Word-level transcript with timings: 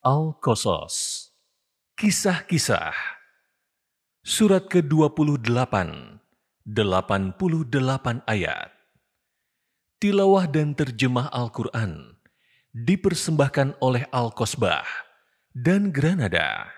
Al-Qasas 0.00 1.28
Kisah-kisah 1.92 2.96
Surat 4.24 4.64
ke-28 4.64 5.44
88 6.64 8.24
ayat 8.24 8.72
Tilawah 10.00 10.48
dan 10.48 10.72
terjemah 10.72 11.28
Al-Quran 11.28 12.16
dipersembahkan 12.72 13.76
oleh 13.84 14.08
Al-Kosbah 14.08 14.88
dan 15.52 15.92
Granada. 15.92 16.72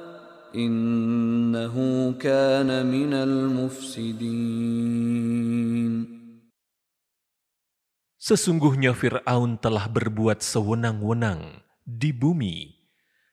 innahu 0.53 2.15
kana 2.19 2.83
minal 2.83 3.49
mufsidin. 3.51 4.31
Sesungguhnya 8.21 8.93
Fir'aun 8.93 9.57
telah 9.57 9.89
berbuat 9.89 10.45
sewenang-wenang 10.45 11.65
di 11.83 12.13
bumi 12.13 12.69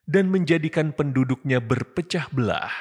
dan 0.09 0.33
menjadikan 0.33 0.89
penduduknya 0.91 1.61
berpecah 1.61 2.25
belah. 2.33 2.73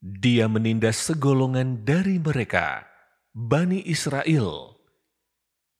Dia 0.00 0.46
menindas 0.46 0.96
segolongan 0.96 1.82
dari 1.84 2.16
mereka, 2.22 2.86
Bani 3.34 3.82
Israel. 3.84 4.78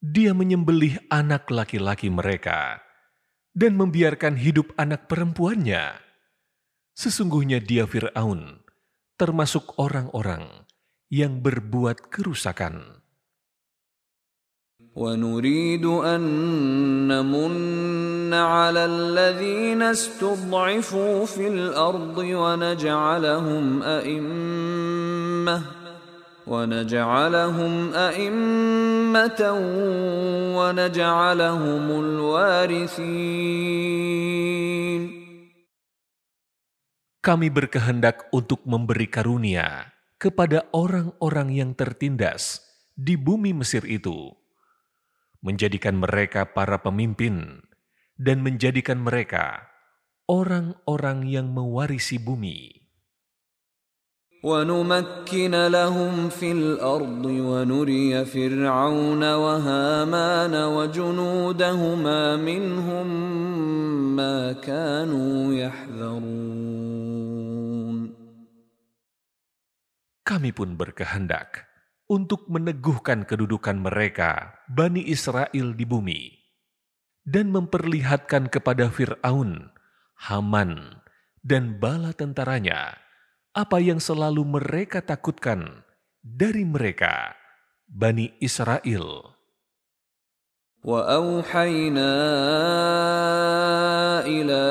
Dia 0.02 0.34
menyembelih 0.34 0.98
anak 1.08 1.46
laki-laki 1.48 2.10
mereka 2.10 2.82
dan 3.54 3.78
membiarkan 3.78 4.34
hidup 4.36 4.74
anak 4.76 5.06
perempuannya 5.06 6.09
Sesungguhnya 6.99 7.59
dia 7.59 7.83
Fir'aun, 7.83 8.63
termasuk 9.19 9.75
orang-orang 9.75 10.67
yang 11.11 11.43
berbuat 11.43 12.07
kerusakan. 12.07 13.05
ونريد 14.95 15.85
أن 15.85 16.21
نمن 17.07 18.31
على 18.33 18.85
الذين 18.85 19.81
استضعفوا 19.81 21.25
في 21.25 21.47
الأرض 21.47 22.17
ونجعلهم 22.17 23.83
أئمة 23.83 25.61
ونجعلهم 26.47 27.93
أئمة 27.93 29.41
ونجعلهم 30.55 31.91
الوارثين 31.91 33.35
kami 37.20 37.52
berkehendak 37.52 38.32
untuk 38.32 38.64
memberi 38.64 39.04
karunia 39.04 39.92
kepada 40.16 40.64
orang-orang 40.72 41.52
yang 41.52 41.70
tertindas 41.76 42.64
di 42.96 43.20
bumi 43.20 43.52
Mesir 43.52 43.84
itu 43.84 44.32
menjadikan 45.44 45.96
mereka 45.96 46.52
para 46.52 46.80
pemimpin, 46.80 47.64
dan 48.20 48.44
menjadikan 48.44 49.00
mereka 49.00 49.68
orang-orang 50.28 51.24
yang 51.24 51.48
mewarisi 51.48 52.20
bumi. 52.20 52.79
ونمكن 54.45 55.53
لهم 55.73 56.29
في 56.29 56.51
الأرض 56.51 57.25
ونري 57.25 58.25
فرعون 58.25 59.23
وهامان 59.23 60.53
وجنودهما 60.53 62.21
منهم 62.37 63.07
ما 64.15 64.53
كانوا 64.61 65.53
يحذرون 65.53 66.53
Kami 70.25 70.49
pun 70.49 70.73
berkehendak 70.73 71.69
untuk 72.09 72.49
meneguhkan 72.49 73.29
kedudukan 73.29 73.77
mereka, 73.77 74.57
Bani 74.65 75.05
Israel 75.05 75.77
di 75.77 75.85
bumi, 75.85 76.33
dan 77.21 77.53
memperlihatkan 77.53 78.49
kepada 78.49 78.89
Fir'aun, 78.89 79.69
Haman, 80.17 81.01
dan 81.45 81.77
bala 81.77 82.09
tentaranya 82.17 82.97
apa 83.55 83.79
yang 83.79 84.03
selalu 84.03 84.43
mereka 84.43 84.99
takutkan 84.99 85.83
dari 86.19 86.67
mereka, 86.67 87.33
Bani 87.87 88.33
Israel. 88.43 89.35
وأوحينا 90.85 92.13
إلى 94.25 94.65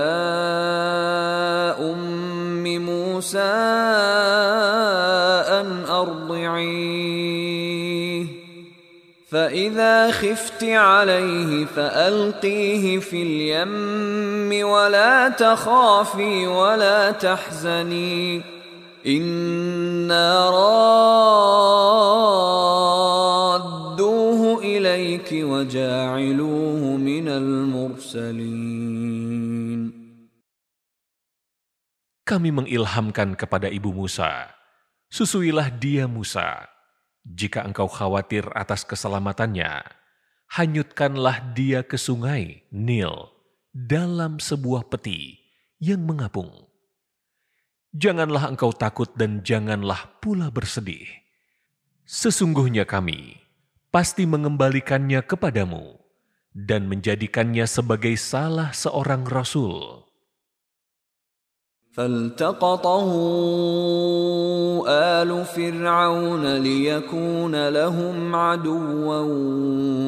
أم 1.82 2.62
موسى 2.62 3.54
أن 5.58 5.84
أرضعيه 5.90 7.24
فإذا 9.30 10.10
خفت 10.10 10.64
عليه 10.64 11.64
فألقيه 11.64 12.98
في 12.98 13.22
اليم 13.22 14.68
ولا 14.68 15.28
تخافي 15.28 16.46
ولا 16.46 17.10
تحزني 17.10 18.42
Inna 19.07 20.51
radduhu 20.51 20.99
wa 25.47 25.63
ja'iluhu 25.63 26.99
minal 26.99 27.65
mursalin. 27.71 29.09
Kami 32.27 32.53
mengilhamkan 32.53 33.33
kepada 33.33 33.71
Ibu 33.71 33.89
Musa, 33.89 34.53
susuilah 35.09 35.73
dia 35.73 36.05
Musa. 36.05 36.69
Jika 37.25 37.65
engkau 37.65 37.89
khawatir 37.89 38.45
atas 38.53 38.85
keselamatannya, 38.85 39.81
hanyutkanlah 40.53 41.55
dia 41.57 41.81
ke 41.81 41.97
sungai 41.97 42.67
Nil 42.69 43.33
dalam 43.73 44.37
sebuah 44.37 44.85
peti 44.93 45.41
yang 45.81 46.05
mengapung 46.05 46.68
Janganlah 47.94 48.50
engkau 48.50 48.74
takut 48.74 49.06
dan 49.14 49.46
janganlah 49.46 50.10
pula 50.18 50.50
bersedih. 50.50 51.06
Sesungguhnya 52.02 52.82
kami 52.82 53.38
pasti 53.94 54.26
mengembalikannya 54.26 55.22
kepadamu 55.22 56.02
dan 56.50 56.90
menjadikannya 56.90 57.64
sebagai 57.70 58.18
salah 58.18 58.74
seorang 58.74 59.22
rasul. 59.26 60.04
فالتقطه 61.94 63.10
آل 64.88 65.44
فرعون 65.44 66.56
ليكون 66.56 67.68
لهم 67.68 68.36
عدوا 68.36 69.20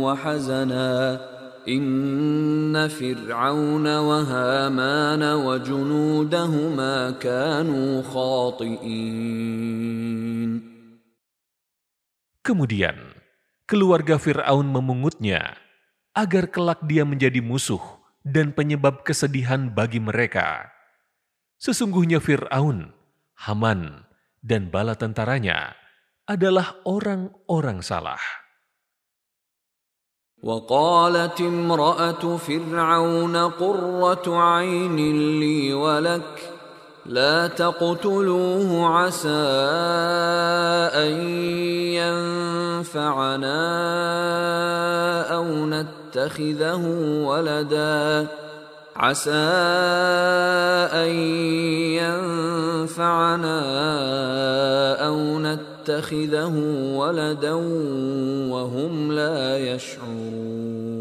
وحزنا 0.02 1.20
Inna 1.69 2.89
Fir'aun 2.89 3.85
wa 3.85 4.19
Haman 4.25 5.21
wa 5.21 5.55
junudahuma 5.61 7.13
kanu. 7.21 8.01
Kemudian, 12.41 12.97
keluarga 13.69 14.17
Fir'aun 14.17 14.65
memungutnya 14.65 15.53
agar 16.17 16.49
kelak 16.49 16.81
dia 16.89 17.05
menjadi 17.05 17.45
musuh 17.45 17.81
dan 18.25 18.49
penyebab 18.57 19.05
kesedihan 19.05 19.69
bagi 19.69 20.01
mereka. 20.01 20.73
Sesungguhnya 21.61 22.17
Fir'aun, 22.17 22.89
Haman, 23.45 24.09
dan 24.41 24.73
bala 24.73 24.97
tentaranya 24.97 25.77
adalah 26.25 26.81
orang-orang 26.89 27.85
salah. 27.85 28.40
وقالت 30.43 31.41
امرأة 31.41 32.37
فرعون 32.37 33.37
قرة 33.37 34.23
عين 34.27 34.95
لي 35.39 35.73
ولك 35.73 36.51
لا 37.05 37.47
تقتلوه 37.47 38.87
عسى 38.87 39.29
أن 40.93 41.13
ينفعنا 42.81 43.61
أو 45.35 45.45
نتخذه 45.45 46.85
ولدا 47.25 48.27
عسى 48.95 49.31
أن 50.93 51.09
ينفعنا 52.89 53.61
أو 55.07 55.39
نتخذه 55.39 55.70
ولدا 56.98 57.54
وهم 58.52 59.12
لا 59.12 59.58
يشعرون 59.58 60.96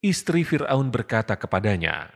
Istri 0.00 0.48
Fir'aun 0.48 0.88
berkata 0.88 1.36
kepadanya, 1.36 2.08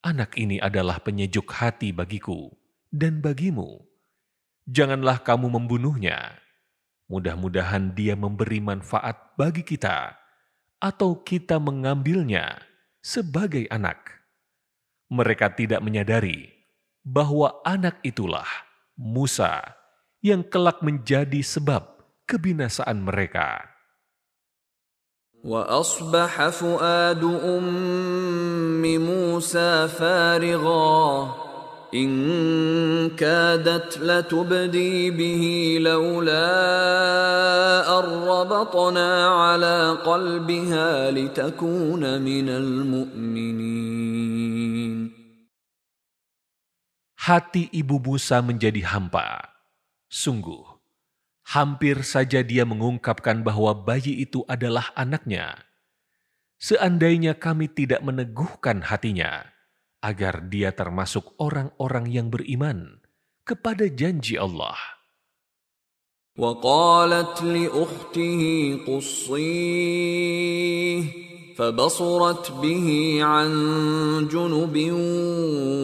Anak 0.00 0.32
ini 0.40 0.56
adalah 0.56 0.96
penyejuk 0.96 1.44
hati 1.52 1.92
bagiku 1.92 2.48
dan 2.88 3.20
bagimu. 3.20 3.84
Janganlah 4.64 5.20
kamu 5.20 5.52
membunuhnya. 5.52 6.40
Mudah-mudahan 7.12 7.92
dia 7.92 8.16
memberi 8.16 8.64
manfaat 8.64 9.36
bagi 9.36 9.60
kita, 9.60 10.16
atau 10.80 11.20
kita 11.20 11.60
mengambilnya 11.60 12.64
sebagai 13.04 13.68
anak. 13.68 14.24
Mereka 15.12 15.52
tidak 15.52 15.84
menyadari 15.84 16.48
bahwa 17.04 17.60
anak 17.68 18.00
itulah 18.00 18.48
Musa 18.98 19.62
yang 20.22 20.46
kelak 20.46 20.80
menjadi 20.84 21.42
sebab 21.42 21.88
kebinasaan 22.28 23.02
mereka. 23.02 23.72
وأصبح 25.42 26.48
فؤاد 26.48 27.24
أم 27.24 28.86
موسى 28.86 29.88
فارغا 29.88 31.34
إن 31.94 33.10
كادت 33.10 33.98
لتبدي 33.98 35.10
به 35.10 35.78
لولا 35.80 36.48
أن 37.98 38.04
ربطنا 38.28 39.26
على 39.26 39.98
قلبها 40.06 41.10
لتكون 41.10 42.22
من 42.22 42.48
المؤمنين 42.48 44.32
Hati 47.26 47.70
ibu 47.70 48.02
Musa 48.02 48.42
menjadi 48.42 48.82
hampa. 48.82 49.46
Sungguh, 50.10 50.66
hampir 51.54 52.02
saja 52.02 52.42
dia 52.42 52.66
mengungkapkan 52.66 53.46
bahwa 53.46 53.72
bayi 53.72 54.26
itu 54.26 54.42
adalah 54.50 54.90
anaknya. 54.98 55.56
Seandainya 56.58 57.38
kami 57.38 57.70
tidak 57.70 58.02
meneguhkan 58.02 58.86
hatinya, 58.86 59.46
agar 60.02 60.46
dia 60.50 60.74
termasuk 60.74 61.34
orang-orang 61.38 62.10
yang 62.10 62.30
beriman 62.30 63.02
kepada 63.46 63.86
janji 63.90 64.38
Allah. 64.38 64.76
وقالت 66.32 67.42
لأخته 67.42 68.42
قصيه 68.88 70.52
فبصرت 71.56 72.52
به 72.62 73.18
عن 73.22 73.50
جنب 74.32 74.76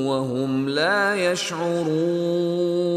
وهم 0.09 0.69
لا 0.69 1.15
يشعرون 1.32 2.88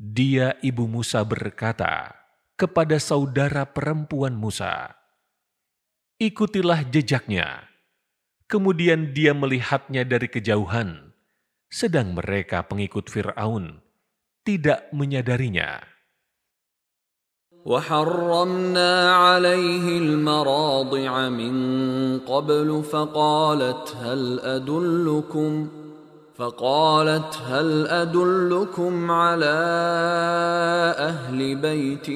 Dia 0.00 0.58
ibu 0.60 0.90
Musa 0.90 1.22
berkata 1.22 2.10
kepada 2.58 2.98
saudara 2.98 3.62
perempuan 3.62 4.34
Musa, 4.34 4.90
"Ikutilah 6.18 6.82
jejaknya." 6.90 7.70
Kemudian 8.50 9.14
dia 9.14 9.30
melihatnya 9.30 10.02
dari 10.02 10.26
kejauhan, 10.26 11.14
sedang 11.70 12.18
mereka 12.18 12.66
pengikut 12.66 13.06
Firaun 13.06 13.78
tidak 14.42 14.90
menyadarinya. 14.90 15.78
وحرمنا 17.65 19.15
عليه 19.15 19.97
المراضع 19.97 21.29
من 21.29 21.55
قبل 22.19 22.83
فقالت 22.85 23.95
هل 24.05 24.39
أدلكم 24.39 25.67
فقالت 26.35 27.31
هل 27.47 27.87
أدلكم 27.87 29.11
على 29.11 29.57
أهل 31.09 31.55
بيت 31.55 32.09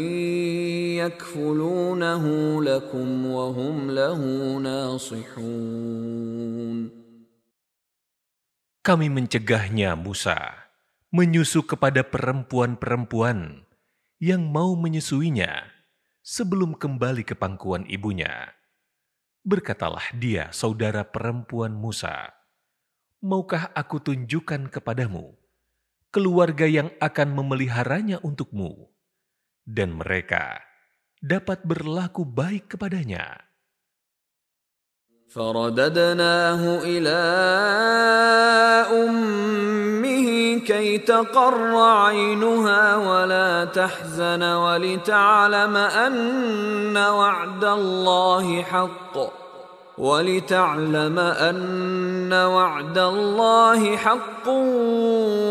يكفلونه 1.01 2.23
لكم 2.63 3.25
وهم 3.25 3.91
له 3.91 4.21
ناصحون. 4.61 6.09
Kami 8.79 9.05
mencegahnya 9.11 9.93
Musa 9.97 10.65
menyusu 11.13 11.61
kepada 11.65 12.01
perempuan-perempuan. 12.05 13.68
yang 14.22 14.48
mau 14.48 14.72
menyusuinya 14.78 15.68
sebelum 16.24 16.74
kembali 16.78 17.22
ke 17.26 17.36
pangkuan 17.36 17.84
ibunya. 17.90 18.52
Berkatalah 19.44 20.16
dia, 20.16 20.48
saudara 20.54 21.04
perempuan 21.04 21.76
Musa, 21.76 22.32
maukah 23.20 23.68
aku 23.76 24.00
tunjukkan 24.00 24.72
kepadamu 24.72 25.36
keluarga 26.14 26.70
yang 26.70 26.94
akan 27.02 27.34
memeliharanya 27.34 28.22
untukmu, 28.22 28.86
dan 29.66 29.90
mereka 29.98 30.62
dapat 31.18 31.66
berlaku 31.66 32.22
baik 32.22 32.78
kepadanya. 32.78 33.42
فرددناه 35.34 36.62
إلى 36.86 37.20
أمه 38.94 40.17
كي 40.60 40.98
تقر 40.98 41.76
عينها 41.76 42.96
ولا 42.96 43.64
تحزن 43.64 44.42
ولتعلم 44.42 45.76
أن 45.76 46.96
وعد 46.96 47.64
الله 47.64 48.62
حق 48.62 49.16
ولتعلم 49.98 51.18
أن 51.18 52.32
وعد 52.32 52.98
الله 52.98 53.96
حق 53.96 54.48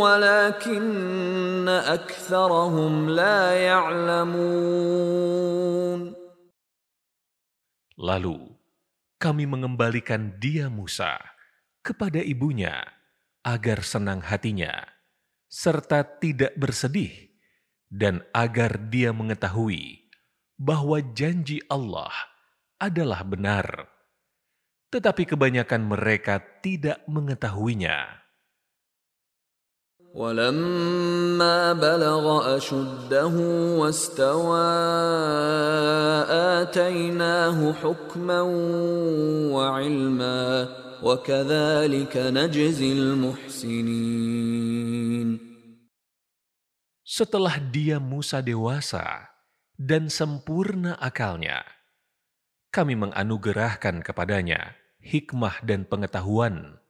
ولكن 0.03 1.67
أكثرهم 1.69 3.09
لا 3.09 3.53
يعلمون 3.55 5.13
Lalu 8.03 8.35
kami 9.15 9.47
mengembalikan 9.47 10.35
dia 10.35 10.67
Musa 10.67 11.15
kepada 11.79 12.19
ibunya 12.19 12.83
agar 13.47 13.79
senang 13.83 14.19
hatinya, 14.23 14.88
serta 15.50 16.01
tidak 16.17 16.57
bersedih, 16.57 17.33
dan 17.93 18.25
agar 18.33 18.89
dia 18.89 19.13
mengetahui 19.13 20.09
bahwa 20.57 20.97
janji 21.13 21.62
Allah 21.69 22.13
adalah 22.81 23.21
benar. 23.21 23.89
Tetapi 24.89 25.25
kebanyakan 25.25 25.89
mereka 25.89 26.41
tidak 26.62 27.01
mengetahuinya. 27.09 28.23
ولما 30.13 31.73
بلغ 31.73 32.25
أشده 32.57 33.33
واستوى 33.81 34.69
آتيناه 36.62 37.73
حكما 37.73 38.41
وعلما 39.50 40.67
وكذلك 41.03 42.17
نجزي 42.17 42.91
المحسنين 42.93 44.53
Setelah 47.03 47.62
dia 47.62 48.01
Musa 48.01 48.41
dewasa 48.41 49.29
dan 49.77 50.09
sempurna 50.09 50.97
akalnya, 50.97 51.62
kami 52.73 52.97
menganugerahkan 52.97 54.01
kepadanya 54.01 54.73
hikmah 54.97 55.62
dan 55.62 55.85
pengetahuan. 55.85 56.81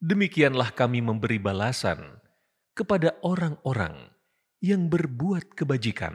Demikianlah 0.00 0.72
kami 0.72 1.04
memberi 1.04 1.36
balasan 1.36 2.22
kepada 2.72 3.18
orang-orang 3.20 4.14
yang 4.64 4.86
berbuat 4.88 5.58
kebajikan. 5.58 6.14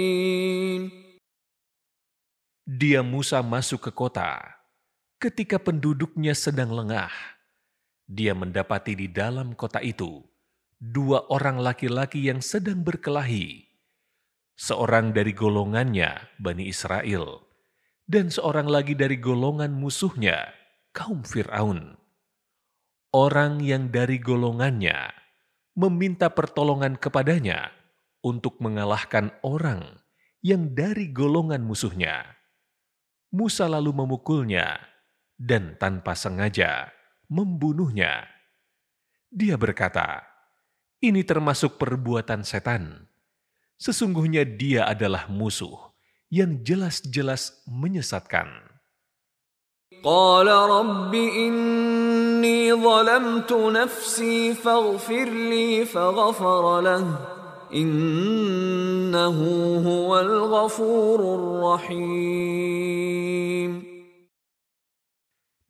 Dia 2.81 3.05
Musa 3.05 3.45
masuk 3.45 3.77
ke 3.77 3.91
kota 3.93 4.41
ketika 5.21 5.61
penduduknya 5.61 6.33
sedang 6.33 6.73
lengah. 6.73 7.13
Dia 8.09 8.33
mendapati 8.33 8.97
di 8.97 9.05
dalam 9.05 9.53
kota 9.53 9.77
itu 9.85 10.25
dua 10.81 11.29
orang 11.29 11.61
laki-laki 11.61 12.25
yang 12.25 12.41
sedang 12.41 12.81
berkelahi. 12.81 13.69
Seorang 14.57 15.13
dari 15.13 15.29
golongannya, 15.29 16.33
Bani 16.41 16.65
Israel, 16.73 17.45
dan 18.09 18.33
seorang 18.33 18.65
lagi 18.65 18.97
dari 18.97 19.21
golongan 19.21 19.77
musuhnya, 19.77 20.49
kaum 20.89 21.21
Fir'aun. 21.21 22.01
Orang 23.13 23.61
yang 23.61 23.93
dari 23.93 24.17
golongannya 24.17 25.13
meminta 25.77 26.33
pertolongan 26.33 26.97
kepadanya 26.97 27.69
untuk 28.25 28.57
mengalahkan 28.57 29.29
orang 29.45 30.01
yang 30.41 30.73
dari 30.73 31.13
golongan 31.13 31.61
musuhnya. 31.61 32.40
Musa 33.31 33.63
lalu 33.71 33.95
memukulnya 33.95 34.75
dan 35.39 35.79
tanpa 35.79 36.19
sengaja 36.19 36.91
membunuhnya. 37.31 38.27
Dia 39.31 39.55
berkata, 39.55 40.27
"Ini 40.99 41.23
termasuk 41.23 41.79
perbuatan 41.79 42.43
setan. 42.43 43.07
Sesungguhnya 43.79 44.43
dia 44.43 44.83
adalah 44.83 45.31
musuh 45.31 45.95
yang 46.27 46.59
jelas-jelas 46.59 47.63
menyesatkan." 47.65 48.71
Qala 50.01 50.65
رَبِّ 50.67 51.13
إِنِّي 51.13 52.73
ظَلَمْتُ 52.73 53.51
نَفْسِي 53.53 54.55
لِي 55.51 55.85
فَغَفَرَ 55.85 56.65
innahu 57.71 59.47
huwal 59.79 60.51
ghafurur 60.51 61.63
rahim. 61.63 62.91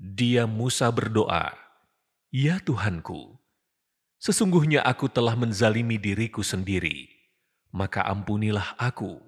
Dia 0.02 0.50
Musa 0.50 0.90
berdoa, 0.90 1.54
Ya 2.34 2.58
Tuhanku, 2.62 3.38
sesungguhnya 4.18 4.82
aku 4.86 5.10
telah 5.10 5.34
menzalimi 5.38 5.98
diriku 6.02 6.42
sendiri, 6.42 7.10
maka 7.70 8.06
ampunilah 8.06 8.78
aku. 8.82 9.22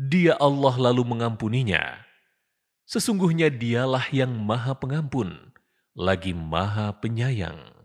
Dia 0.00 0.38
Allah 0.38 0.90
lalu 0.90 1.04
mengampuninya. 1.04 2.02
Sesungguhnya 2.88 3.52
dialah 3.52 4.08
yang 4.10 4.34
maha 4.34 4.74
pengampun, 4.74 5.54
lagi 5.94 6.34
maha 6.34 6.90
penyayang. 6.98 7.79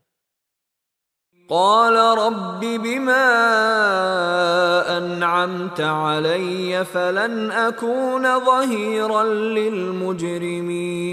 قال 1.51 1.99
رب 1.99 2.63
بما 2.63 3.27
أنعمت 4.87 5.81
علي 5.83 6.85
فلن 6.87 7.51
أكون 7.51 8.23
ظهيرا 8.23 9.25
للمجرمين 9.59 11.11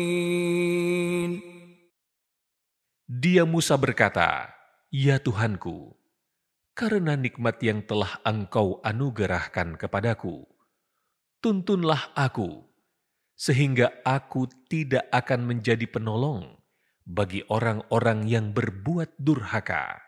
Dia 3.17 3.49
Musa 3.49 3.73
berkata, 3.81 4.53
Ya 4.93 5.17
Tuhanku, 5.17 5.97
karena 6.77 7.17
nikmat 7.17 7.57
yang 7.65 7.81
telah 7.81 8.21
engkau 8.21 8.77
anugerahkan 8.85 9.73
kepadaku, 9.73 10.45
tuntunlah 11.41 12.13
aku, 12.13 12.61
sehingga 13.33 13.89
aku 14.05 14.45
tidak 14.69 15.09
akan 15.09 15.49
menjadi 15.49 15.89
penolong 15.89 16.61
bagi 17.09 17.41
orang-orang 17.49 18.29
yang 18.29 18.53
berbuat 18.53 19.17
durhaka. 19.17 20.07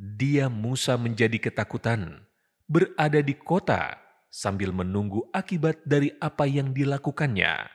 dia 0.00 0.48
Musa 0.48 0.96
menjadi 0.96 1.36
ketakutan, 1.36 2.24
berada 2.64 3.20
di 3.20 3.36
kota 3.36 4.00
sambil 4.32 4.72
menunggu 4.72 5.28
akibat 5.34 5.84
dari 5.84 6.14
apa 6.22 6.48
yang 6.48 6.72
dilakukannya. 6.72 7.68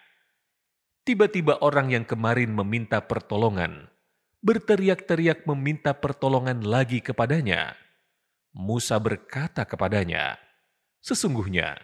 Tiba-tiba 1.05 1.61
orang 1.61 1.93
yang 1.93 2.05
kemarin 2.07 2.49
meminta 2.49 2.97
pertolongan, 3.05 3.93
berteriak-teriak 4.41 5.45
meminta 5.45 5.93
pertolongan 5.93 6.65
lagi 6.65 6.97
kepadanya. 6.97 7.77
Musa 8.55 8.97
berkata 8.97 9.61
kepadanya, 9.67 10.41
"Sesungguhnya 11.05 11.77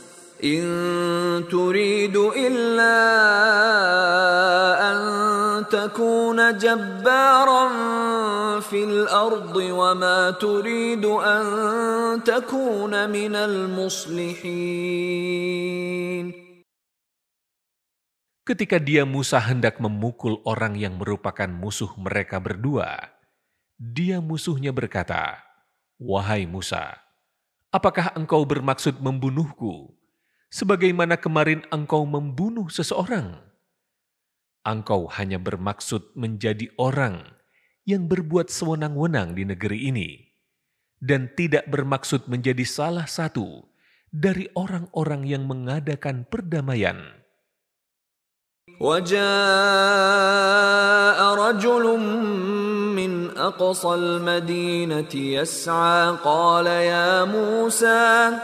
إن 0.44 1.48
تريد 1.48 2.12
إلا 2.16 2.98
أن 4.84 4.98
تكون 5.72 6.58
جبارا 6.60 7.64
في 8.60 8.84
الأرض 8.84 9.56
وما 9.56 10.30
تريد 10.36 11.04
أن 11.04 11.44
تكون 12.20 12.92
من 13.08 13.32
المصلحين 13.36 14.76
Ketika 18.46 18.78
dia 18.78 19.02
Musa 19.02 19.42
hendak 19.42 19.82
memukul 19.82 20.38
orang 20.46 20.78
yang 20.78 21.02
merupakan 21.02 21.50
musuh 21.50 21.90
mereka 21.98 22.38
berdua, 22.38 23.10
dia 23.74 24.22
musuhnya 24.22 24.70
berkata, 24.70 25.42
"Wahai 25.98 26.46
Musa, 26.46 26.94
apakah 27.74 28.14
engkau 28.14 28.46
bermaksud 28.46 29.02
membunuhku 29.02 29.96
sebagaimana 30.50 31.18
kemarin 31.20 31.62
engkau 31.70 32.06
membunuh 32.06 32.70
seseorang?" 32.70 33.46
engkau 34.66 35.06
hanya 35.14 35.38
bermaksud 35.38 36.10
menjadi 36.18 36.66
orang 36.74 37.22
yang 37.86 38.10
berbuat 38.10 38.50
sewenang-wenang 38.50 39.38
di 39.38 39.46
negeri 39.46 39.86
ini, 39.86 40.26
dan 40.98 41.30
tidak 41.38 41.70
bermaksud 41.70 42.26
menjadi 42.26 42.66
salah 42.66 43.06
satu 43.06 43.62
dari 44.10 44.50
orang-orang 44.58 45.22
yang 45.22 45.46
mengadakan 45.46 46.26
perdamaian. 46.26 47.14
وجاء 48.76 49.16
رجل 51.16 51.84
من 52.92 53.12
أقصى 53.32 53.94
المدينة 53.94 55.14
يسعى 55.14 56.20
قال 56.20 56.66
يا 56.66 57.24
موسى 57.24 58.36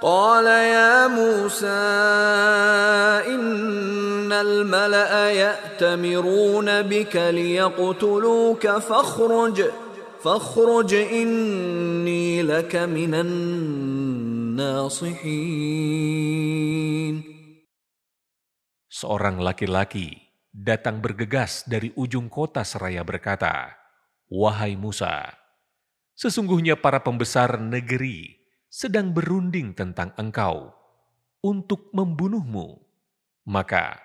قال 0.00 0.46
يا 0.48 1.12
موسى 1.12 1.80
إن 3.28 4.32
الملأ 4.32 5.30
يأتمرون 5.30 6.82
بك 6.82 7.16
ليقتلوك 7.16 8.64
فاخرج 8.66 9.58
فاخرج 10.24 10.94
إني 10.94 12.42
لك 12.42 12.76
من 12.76 13.12
الناصحين 13.14 14.80
Seorang 18.90 19.40
laki-laki 19.40 20.12
datang 20.52 21.00
bergegas 21.00 21.64
dari 21.64 21.88
ujung 21.96 22.28
kota 22.28 22.60
seraya 22.68 23.00
berkata, 23.00 23.72
Wahai 24.28 24.76
Musa, 24.76 25.32
sesungguhnya 26.12 26.76
para 26.76 27.00
pembesar 27.00 27.56
negeri 27.56 28.40
sedang 28.74 29.10
berunding 29.10 29.74
tentang 29.74 30.14
engkau 30.14 30.70
untuk 31.42 31.90
membunuhmu. 31.90 32.78
Maka, 33.48 33.98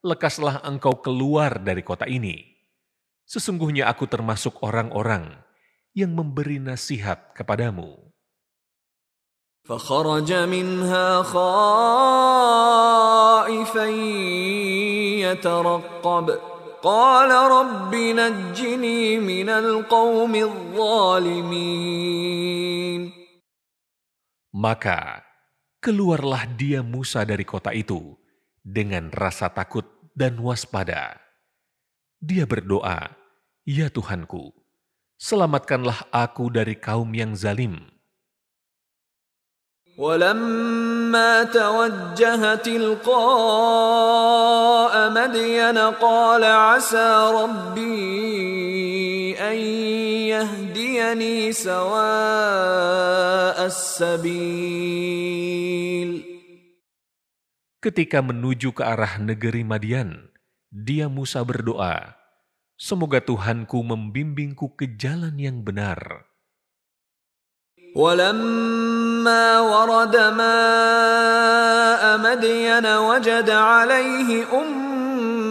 lekaslah 0.00 0.64
engkau 0.64 1.02
keluar 1.02 1.60
dari 1.60 1.84
kota 1.84 2.08
ini. 2.08 2.56
Sesungguhnya 3.26 3.90
aku 3.90 4.06
termasuk 4.06 4.62
orang-orang 4.62 5.34
yang 5.92 6.14
memberi 6.14 6.62
nasihat 6.62 7.34
kepadamu. 7.34 8.06
فخرج 9.66 10.32
منها 10.32 11.22
خائفا 11.26 12.26
يترقب 15.26 16.38
قال 16.82 17.30
رب 17.30 17.94
نجني 17.94 19.18
من 19.18 19.48
القوم 19.48 20.34
الظالمين 20.34 21.86
Maka 24.56 25.26
keluarlah 25.82 26.48
dia 26.56 26.80
Musa 26.80 27.22
dari 27.22 27.44
kota 27.44 27.70
itu 27.76 28.16
dengan 28.64 29.12
rasa 29.14 29.52
takut 29.52 29.84
dan 30.16 30.40
waspada. 30.40 31.20
Dia 32.18 32.48
berdoa, 32.48 33.12
"Ya 33.68 33.92
Tuhanku, 33.92 34.50
selamatkanlah 35.20 36.08
aku 36.10 36.48
dari 36.50 36.74
kaum 36.74 37.12
yang 37.12 37.36
zalim." 37.36 37.96
ولما 39.96 41.42
توجه 41.48 42.54
تلقاء 42.54 43.14
مدين 45.10 45.78
قال 45.78 46.44
عسى 46.44 47.32
ربي 47.32 48.36
ان 49.40 49.56
يهديني 50.90 51.54
سواء 51.54 51.94
السبيل 53.70 55.06
Ketika 57.76 58.18
menuju 58.18 58.74
ke 58.74 58.82
arah 58.82 59.14
negeri 59.22 59.62
Madian, 59.62 60.34
dia 60.74 61.06
Musa 61.06 61.38
berdoa, 61.46 62.18
Semoga 62.74 63.22
Tuhanku 63.22 63.78
membimbingku 63.78 64.74
ke 64.74 64.98
jalan 64.98 65.38
yang 65.38 65.62
benar. 65.62 66.26
ولما 67.96 69.44
ورد 69.60 70.16
ماء 70.36 72.02
مدين 72.20 72.86
وجد 72.86 73.50
عليه 73.50 74.44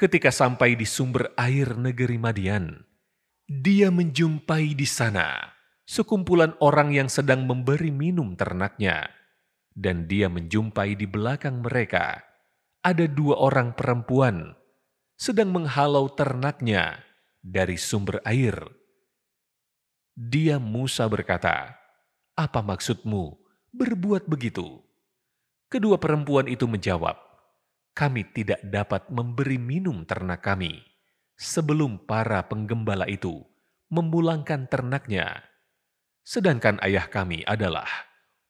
Ketika 0.00 0.32
sampai 0.32 0.80
di 0.80 0.88
sumber 0.88 1.36
air 1.36 1.76
negeri 1.76 2.16
Madian, 2.16 2.72
dia 3.44 3.92
menjumpai 3.92 4.72
di 4.72 4.88
sana 4.88 5.52
sekumpulan 5.84 6.56
orang 6.64 6.96
yang 6.96 7.12
sedang 7.12 7.44
memberi 7.44 7.92
minum 7.92 8.32
ternaknya. 8.32 9.12
Dan 9.76 10.08
dia 10.08 10.32
menjumpai 10.32 10.96
di 10.96 11.04
belakang 11.04 11.60
mereka 11.60 12.16
ada 12.80 13.04
dua 13.04 13.44
orang 13.44 13.76
perempuan 13.76 14.56
sedang 15.20 15.52
menghalau 15.52 16.08
ternaknya 16.16 17.04
dari 17.44 17.76
sumber 17.76 18.24
air. 18.24 18.56
Dia 20.16 20.56
Musa 20.56 21.04
berkata, 21.12 21.76
"Apa 22.40 22.64
maksudmu 22.64 23.36
berbuat 23.76 24.24
begitu?" 24.24 24.80
Kedua 25.68 26.00
perempuan 26.00 26.48
itu 26.48 26.64
menjawab, 26.64 27.29
"Kami 27.99 28.27
tidak 28.35 28.59
dapat 28.63 29.07
memberi 29.07 29.55
minum 29.55 30.03
ternak 30.03 30.43
kami 30.43 30.83
sebelum 31.39 32.03
para 32.03 32.43
penggembala 32.45 33.07
itu 33.07 33.39
memulangkan 33.87 34.67
ternaknya, 34.67 35.43
sedangkan 36.27 36.79
ayah 36.83 37.07
kami 37.07 37.47
adalah 37.47 37.87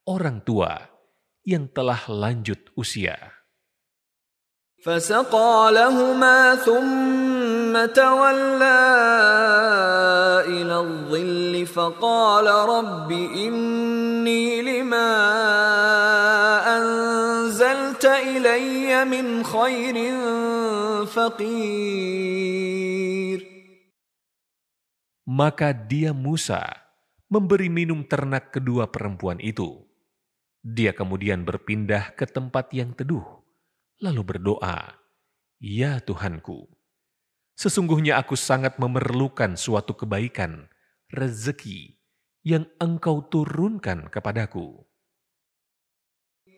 orang 0.10 0.42
tua 0.42 0.82
yang 1.46 1.70
telah 1.70 2.02
lanjut 2.10 2.74
usia." 2.74 3.36
فسقى 4.86 5.72
لهما 5.74 6.56
ثم 6.56 7.74
تولى 7.74 8.86
إلى 10.46 10.76
الظل 10.80 11.66
فقال 11.66 12.48
رب 12.48 13.12
إني 13.12 14.62
لما 14.62 15.12
أنزلت 18.00 18.06
إلي 18.08 19.04
من 19.06 19.44
خير 19.44 19.96
فقير 21.12 22.36
Maka 25.26 25.74
dia 25.74 26.14
Musa 26.14 26.62
memberi 27.34 27.66
minum 27.66 28.06
ternak 28.06 28.54
kedua 28.54 28.94
perempuan 28.94 29.42
itu. 29.42 29.82
Dia 30.62 30.94
kemudian 30.94 31.42
berpindah 31.42 32.14
ke 32.14 32.30
tempat 32.30 32.70
yang 32.70 32.94
teduh 32.94 33.26
lalu 34.06 34.22
berdoa, 34.22 35.02
"Ya 35.58 35.98
Tuhanku, 35.98 36.70
sesungguhnya 37.58 38.22
aku 38.22 38.38
sangat 38.38 38.78
memerlukan 38.78 39.58
suatu 39.58 39.98
kebaikan, 39.98 40.70
rezeki 41.10 41.98
yang 42.46 42.70
Engkau 42.78 43.26
turunkan 43.26 44.14
kepadaku." 44.14 44.86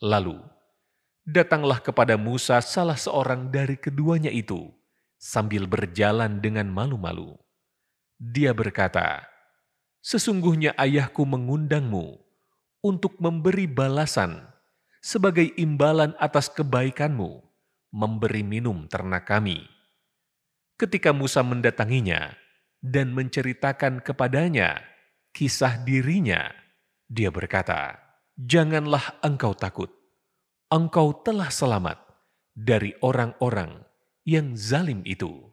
Lalu, 0.00 0.40
datanglah 1.28 1.84
kepada 1.84 2.16
Musa 2.16 2.56
salah 2.64 2.96
seorang 2.96 3.52
dari 3.52 3.76
keduanya 3.76 4.32
itu, 4.32 4.72
sambil 5.20 5.68
berjalan 5.68 6.40
dengan 6.40 6.72
malu-malu. 6.72 7.36
Dia 8.16 8.56
berkata, 8.56 9.28
Sesungguhnya 10.00 10.72
ayahku 10.80 11.28
mengundangmu 11.28 12.16
untuk 12.80 13.20
memberi 13.20 13.68
balasan 13.68 14.40
sebagai 15.04 15.52
imbalan 15.60 16.16
atas 16.16 16.48
kebaikanmu, 16.48 17.44
memberi 17.92 18.40
minum 18.40 18.88
ternak 18.88 19.28
kami. 19.28 19.68
Ketika 20.80 21.12
Musa 21.12 21.44
mendatanginya, 21.44 22.40
dan 22.79 23.11
menceritakan 23.17 24.05
kepadanya 24.05 24.83
kisah 25.35 25.81
dirinya, 25.83 26.53
dia 27.09 27.33
berkata, 27.33 27.97
Janganlah 28.35 29.23
engkau 29.23 29.55
takut, 29.55 29.91
engkau 30.71 31.15
telah 31.23 31.47
selamat 31.47 31.99
dari 32.55 32.95
orang-orang 32.99 33.83
yang 34.27 34.55
zalim 34.55 35.03
itu. 35.07 35.51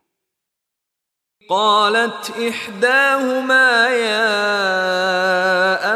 قالت 1.42 2.30
إحداهما 2.38 3.88
يا 3.90 4.30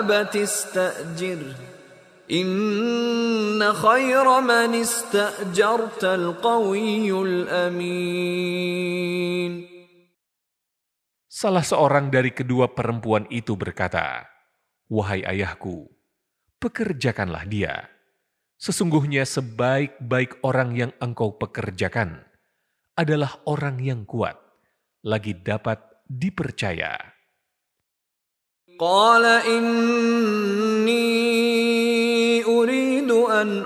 أبت 0.03 0.37
استأجر 0.37 1.39
إن 2.27 3.73
خير 3.73 4.41
من 4.41 4.75
استأجرت 4.75 6.05
القوي 6.05 7.23
الأمين 7.23 8.57
Salah 11.42 11.66
seorang 11.66 12.14
dari 12.14 12.30
kedua 12.30 12.70
perempuan 12.70 13.26
itu 13.34 13.58
berkata, 13.58 14.30
"Wahai 14.94 15.26
ayahku, 15.26 15.90
pekerjakanlah 16.62 17.50
dia. 17.50 17.90
Sesungguhnya 18.62 19.26
sebaik-baik 19.26 20.46
orang 20.46 20.78
yang 20.78 20.94
engkau 21.02 21.34
pekerjakan 21.42 22.30
adalah 22.94 23.42
orang 23.50 23.82
yang 23.82 24.06
kuat, 24.06 24.38
lagi 25.02 25.34
dapat 25.34 25.82
dipercaya." 26.06 26.94
Qala 28.78 29.42
inni 29.42 31.02
uridu 32.46 33.18
an 33.34 33.66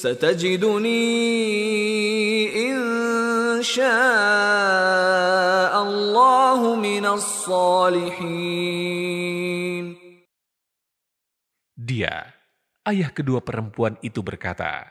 ستجدني 0.00 1.04
إن 2.68 2.76
شاء 3.64 3.86
الله 5.82 6.60
من 6.76 7.04
الصالحين 7.06 8.66
Dia, 11.86 12.34
ayah 12.82 13.14
kedua 13.14 13.46
perempuan 13.46 13.94
itu 14.02 14.18
berkata, 14.18 14.90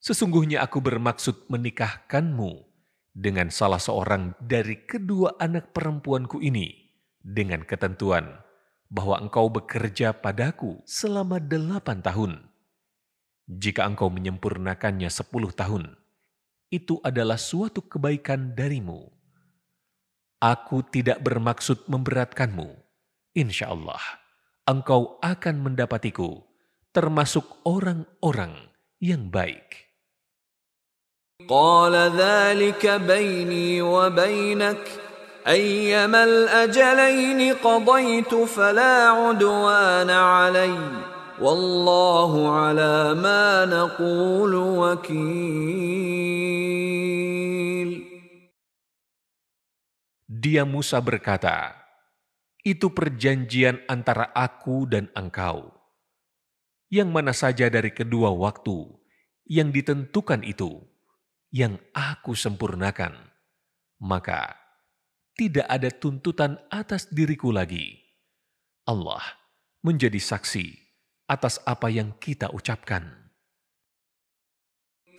Sesungguhnya 0.00 0.64
aku 0.64 0.80
bermaksud 0.80 1.50
menikahkanmu 1.52 2.64
dengan 3.12 3.50
salah 3.50 3.82
seorang 3.82 4.32
dari 4.40 4.86
kedua 4.86 5.36
anak 5.42 5.74
perempuanku 5.74 6.38
ini 6.38 6.70
dengan 7.18 7.66
ketentuan 7.66 8.40
bahwa 8.88 9.20
engkau 9.20 9.52
bekerja 9.52 10.16
padaku 10.16 10.80
selama 10.86 11.42
delapan 11.42 12.00
tahun. 12.00 12.32
Jika 13.48 13.88
engkau 13.88 14.12
menyempurnakannya 14.12 15.08
sepuluh 15.08 15.48
tahun, 15.56 15.96
itu 16.68 17.00
adalah 17.00 17.40
suatu 17.40 17.80
kebaikan 17.80 18.52
darimu. 18.52 19.08
Aku 20.38 20.84
tidak 20.84 21.24
bermaksud 21.24 21.88
memberatkanmu. 21.88 22.76
Insya 23.32 23.72
Allah, 23.72 24.00
engkau 24.68 25.16
akan 25.24 25.56
mendapatiku 25.64 26.44
termasuk 26.92 27.44
orang-orang 27.64 28.68
yang 29.00 29.32
baik. 29.32 29.88
قال 31.48 31.94
ذلك 31.94 32.82
بيني 32.86 33.82
وبينك 33.82 34.84
أيما 35.46 36.24
الأجلين 36.24 37.54
قضيت 37.54 38.34
فلا 38.34 39.08
عدوان 39.08 40.10
علي 40.10 40.78
Wallahu 41.41 42.45
ala 42.45 43.17
ma 43.17 43.65
naqulu 43.65 44.85
wakil. 44.85 45.23
Dia 50.29 50.61
Musa 50.61 51.01
berkata, 51.01 51.73
itu 52.61 52.93
perjanjian 52.93 53.81
antara 53.89 54.29
aku 54.37 54.85
dan 54.85 55.09
engkau. 55.17 55.73
Yang 56.93 57.09
mana 57.09 57.33
saja 57.33 57.65
dari 57.65 57.89
kedua 57.89 58.29
waktu 58.29 58.85
yang 59.49 59.73
ditentukan 59.73 60.45
itu, 60.45 60.85
yang 61.49 61.81
aku 61.97 62.37
sempurnakan, 62.37 63.17
maka 63.97 64.53
tidak 65.33 65.65
ada 65.65 65.89
tuntutan 65.89 66.61
atas 66.69 67.09
diriku 67.09 67.49
lagi. 67.49 67.97
Allah 68.85 69.23
menjadi 69.81 70.21
saksi 70.21 70.82
atas 71.27 71.59
apa 71.63 71.87
yang 71.87 72.15
kita 72.19 72.51
ucapkan. 72.51 73.23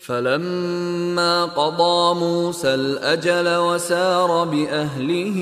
فلما 0.04 1.44
قضى 1.44 2.20
موسى 2.20 2.74
الأجل 2.74 3.56
وسار 3.56 4.44
بأهله 4.44 5.38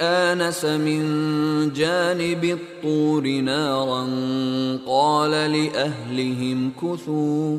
آنس 0.00 0.64
من 0.64 1.02
جانب 1.72 2.44
الطور 2.44 3.24
نارا 3.28 4.02
قال 4.86 5.30
لأهلهم 5.30 6.72
كثوا 6.82 7.58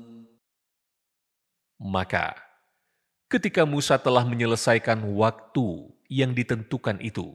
Maka, 1.81 2.37
ketika 3.25 3.65
Musa 3.65 3.97
telah 3.97 4.21
menyelesaikan 4.21 5.01
waktu 5.17 5.89
yang 6.13 6.37
ditentukan 6.37 7.01
itu 7.01 7.33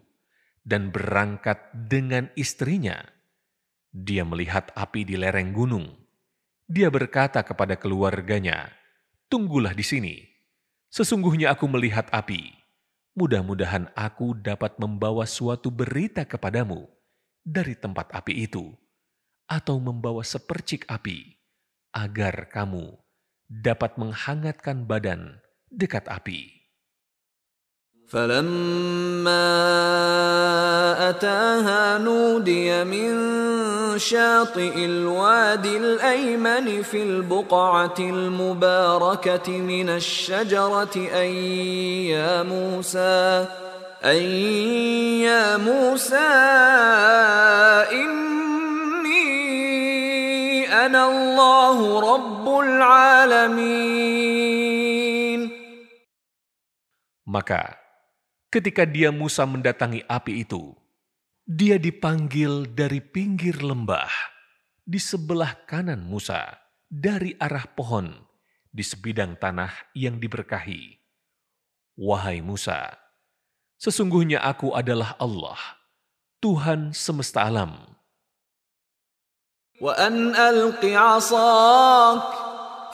dan 0.63 0.95
berangkat 0.95 1.59
dengan 1.75 2.31
istrinya, 2.39 3.03
dia 3.91 4.23
melihat 4.23 4.71
api 4.79 5.03
di 5.03 5.19
lereng 5.19 5.51
gunung. 5.51 5.91
Dia 6.71 6.95
berkata 6.95 7.43
kepada 7.43 7.75
keluarganya, 7.75 8.71
"Tunggulah 9.27 9.75
di 9.75 9.83
sini. 9.83 10.15
Sesungguhnya 10.95 11.51
aku 11.51 11.67
melihat 11.67 12.07
api. 12.15 12.55
Mudah-mudahan 13.19 13.91
aku 13.99 14.39
dapat 14.39 14.79
membawa 14.79 15.27
suatu 15.27 15.75
berita 15.75 16.23
kepadamu 16.23 16.87
dari 17.43 17.75
tempat 17.75 18.15
api 18.15 18.47
itu, 18.47 18.71
atau 19.51 19.83
membawa 19.83 20.23
sepercik 20.23 20.87
api, 20.87 21.35
agar 21.91 22.47
kamu 22.47 23.06
dapat 23.51 23.99
menghangatkan 23.99 24.87
badan 24.87 25.43
dekat 25.71 26.07
api. 26.07 26.57
فلما 28.07 29.51
أتاها 31.11 31.99
نودي 31.99 32.85
من 32.85 33.15
شاطئ 33.99 34.85
الوادي 34.85 35.77
الأيمن 35.77 36.83
في 36.83 37.03
البقعة 37.03 37.95
المباركة 37.99 39.59
من 39.59 39.89
الشجرة 39.89 40.97
أي 40.97 42.09
يا 42.09 42.43
موسى 42.43 43.47
أي 44.05 45.23
يا 45.23 45.57
موسى 45.57 46.31
إني 47.93 49.27
أنا 50.87 51.07
الله 51.11 52.01
رب 52.15 52.36
العالمين 52.56 54.12
Maka, 57.32 57.80
ketika 58.52 58.84
dia 58.84 59.08
Musa 59.08 59.48
mendatangi 59.48 60.04
api 60.04 60.44
itu, 60.44 60.76
dia 61.48 61.80
dipanggil 61.80 62.68
dari 62.68 63.00
pinggir 63.00 63.64
lembah 63.64 64.12
di 64.84 65.00
sebelah 65.00 65.56
kanan 65.64 66.04
Musa 66.04 66.60
dari 66.92 67.32
arah 67.40 67.64
pohon 67.72 68.12
di 68.68 68.84
sebidang 68.84 69.40
tanah 69.40 69.96
yang 69.96 70.20
diberkahi. 70.20 71.00
Wahai 71.96 72.44
Musa, 72.44 73.00
sesungguhnya 73.80 74.44
aku 74.44 74.76
adalah 74.76 75.16
Allah, 75.16 75.60
Tuhan 76.44 76.92
semesta 76.92 77.48
alam. 77.48 77.92
وأن 79.82 80.38
ألق 80.38 80.86
عصاك 80.86 82.45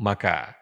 Maka 0.00 0.56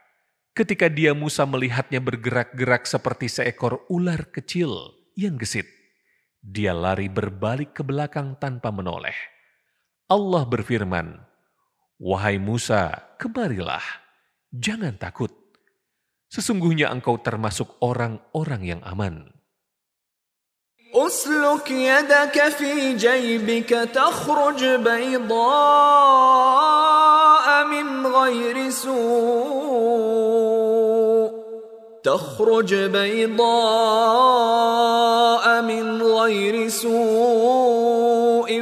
ketika 0.53 0.91
dia 0.91 1.17
Musa 1.17 1.47
melihatnya 1.49 2.03
bergerak-gerak 2.03 2.85
seperti 2.85 3.33
seekor 3.33 3.87
ular 3.89 4.29
kecil 4.29 4.93
yang 5.17 5.41
gesit, 5.41 5.67
dia 6.41 6.77
lari 6.77 7.09
berbalik 7.09 7.77
ke 7.77 7.83
belakang 7.85 8.37
tanpa 8.37 8.69
menoleh. 8.73 9.17
Allah 10.11 10.43
berfirman, 10.45 11.21
Wahai 12.01 12.41
Musa, 12.41 12.97
kemarilah, 13.21 13.85
jangan 14.51 14.97
takut. 14.97 15.31
Sesungguhnya 16.31 16.89
engkau 16.89 17.21
termasuk 17.21 17.77
orang-orang 17.83 18.63
yang 18.65 18.83
aman. 18.87 19.41
أسلك 20.95 21.71
يدك 21.71 22.49
في 22.49 22.95
جيبك 22.95 23.71
تخرج 23.95 24.65
بيضاء 24.65 25.51
من 27.84 28.08
غير 28.08 28.70
سوء 28.70 30.16
تخرج 32.04 32.76
بيضاء 32.76 33.56
من 35.62 36.04
غير 36.04 36.70
سوء 36.70 38.62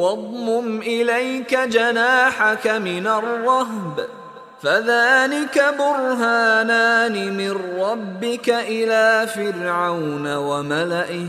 واضمم 0.00 0.80
إليك 0.80 1.58
جناحك 1.58 2.66
من 2.66 3.06
الرهب 3.06 4.06
فذلك 4.62 5.74
برهانان 5.78 7.36
من 7.36 7.80
ربك 7.80 8.50
إلى 8.50 9.26
فرعون 9.34 10.34
وملئه 10.34 11.26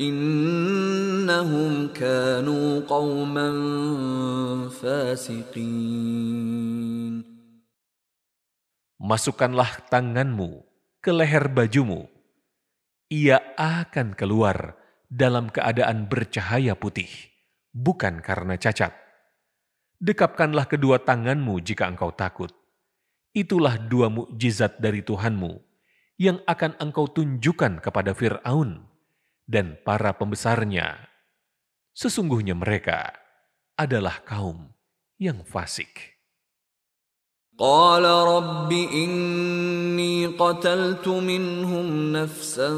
innahum 0.00 1.92
kanu 1.92 2.80
qauman 2.88 3.56
fasiqin 4.72 6.40
Masukkanlah 9.00 9.88
tanganmu 9.88 10.60
ke 11.00 11.08
leher 11.08 11.48
bajumu. 11.48 12.04
Ia 13.08 13.40
akan 13.56 14.12
keluar 14.12 14.76
dalam 15.08 15.48
keadaan 15.48 16.04
bercahaya 16.04 16.76
putih 16.76 17.08
bukan 17.72 18.20
karena 18.20 18.60
cacat. 18.60 18.92
Dekapkanlah 20.00 20.68
kedua 20.68 21.00
tanganmu 21.00 21.64
jika 21.64 21.88
engkau 21.88 22.12
takut. 22.12 22.52
Itulah 23.32 23.80
dua 23.80 24.12
mukjizat 24.12 24.76
dari 24.82 25.00
Tuhanmu 25.00 25.58
yang 26.20 26.44
akan 26.44 26.76
engkau 26.76 27.08
tunjukkan 27.08 27.80
kepada 27.80 28.12
Firaun 28.12 28.89
dan 29.49 29.77
para 29.85 30.17
pembesarnya. 30.17 31.09
Sesungguhnya 31.95 32.57
mereka 32.57 33.13
adalah 33.79 34.23
kaum 34.25 34.73
yang 35.21 35.45
fasik. 35.47 36.15
قال 37.55 38.03
رب 38.03 38.67
إني 38.71 40.35
قتلت 40.35 41.07
منهم 41.07 42.11
نفسا 42.11 42.71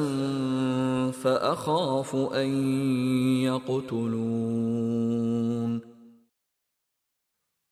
فأخاف 1.17 2.15
أن 2.37 2.49
يقتلون 3.41 4.77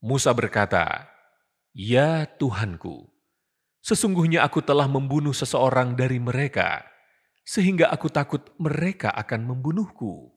Musa 0.05 0.29
berkata, 0.37 1.09
Ya 1.73 2.29
Tuhanku, 2.37 3.09
sesungguhnya 3.81 4.45
aku 4.45 4.61
telah 4.61 4.85
membunuh 4.85 5.33
seseorang 5.33 5.97
dari 5.97 6.21
mereka, 6.21 6.85
sehingga 7.49 7.93
aku 7.93 8.09
takut 8.09 8.41
mereka 8.57 9.13
akan 9.13 9.53
membunuhku. 9.53 10.35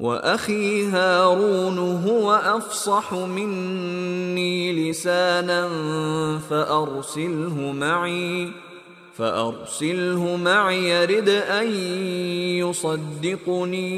وأخي 0.00 0.86
هارون 0.86 1.78
هو 1.78 2.32
أفصح 2.32 3.12
مني 3.12 4.72
لسانا 4.72 5.68
فأرسله 6.38 7.72
معي 7.72 8.48
فأرسله 9.12 10.36
معي 10.36 10.88
يرد 10.88 11.28
أن 11.28 11.68
يصدقني 12.64 13.92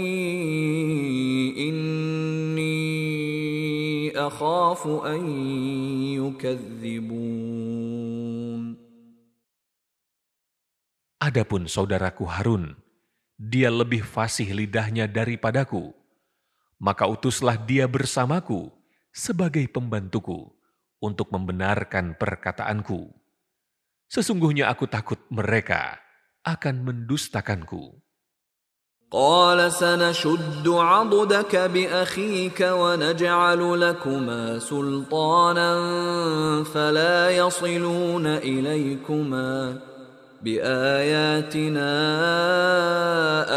إني 1.69 2.83
أخاف 4.27 4.87
أن 5.07 5.23
يكذبون 6.19 8.26
Adapun 11.27 11.71
saudaraku 11.71 12.27
Harun, 12.27 12.75
dia 13.39 13.71
lebih 13.71 14.03
fasih 14.03 14.51
lidahnya 14.51 15.07
daripadaku. 15.07 15.95
Maka 16.83 17.07
utuslah 17.07 17.55
dia 17.55 17.87
bersamaku 17.87 18.71
sebagai 19.15 19.63
pembantuku 19.71 20.51
untuk 20.99 21.31
membenarkan 21.31 22.19
perkataanku. 22.19 23.11
Sesungguhnya 24.11 24.67
aku 24.67 24.91
takut 24.91 25.23
mereka 25.31 25.99
akan 26.43 26.83
mendustakanku. 26.83 28.03
قال 29.13 29.73
سنشد 29.73 30.69
عضدك 30.69 31.57
بأخيك 31.57 32.61
ونجعل 32.61 33.81
لكما 33.81 34.59
سلطانا 34.59 35.73
فلا 36.65 37.31
يصلون 37.31 38.27
إليكما 38.27 39.79
بآياتنا 40.43 41.93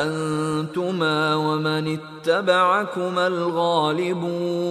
أنتما 0.04 1.36
ومن 1.36 1.86
اتبعكما 1.98 3.28
الغالبون 3.28 4.66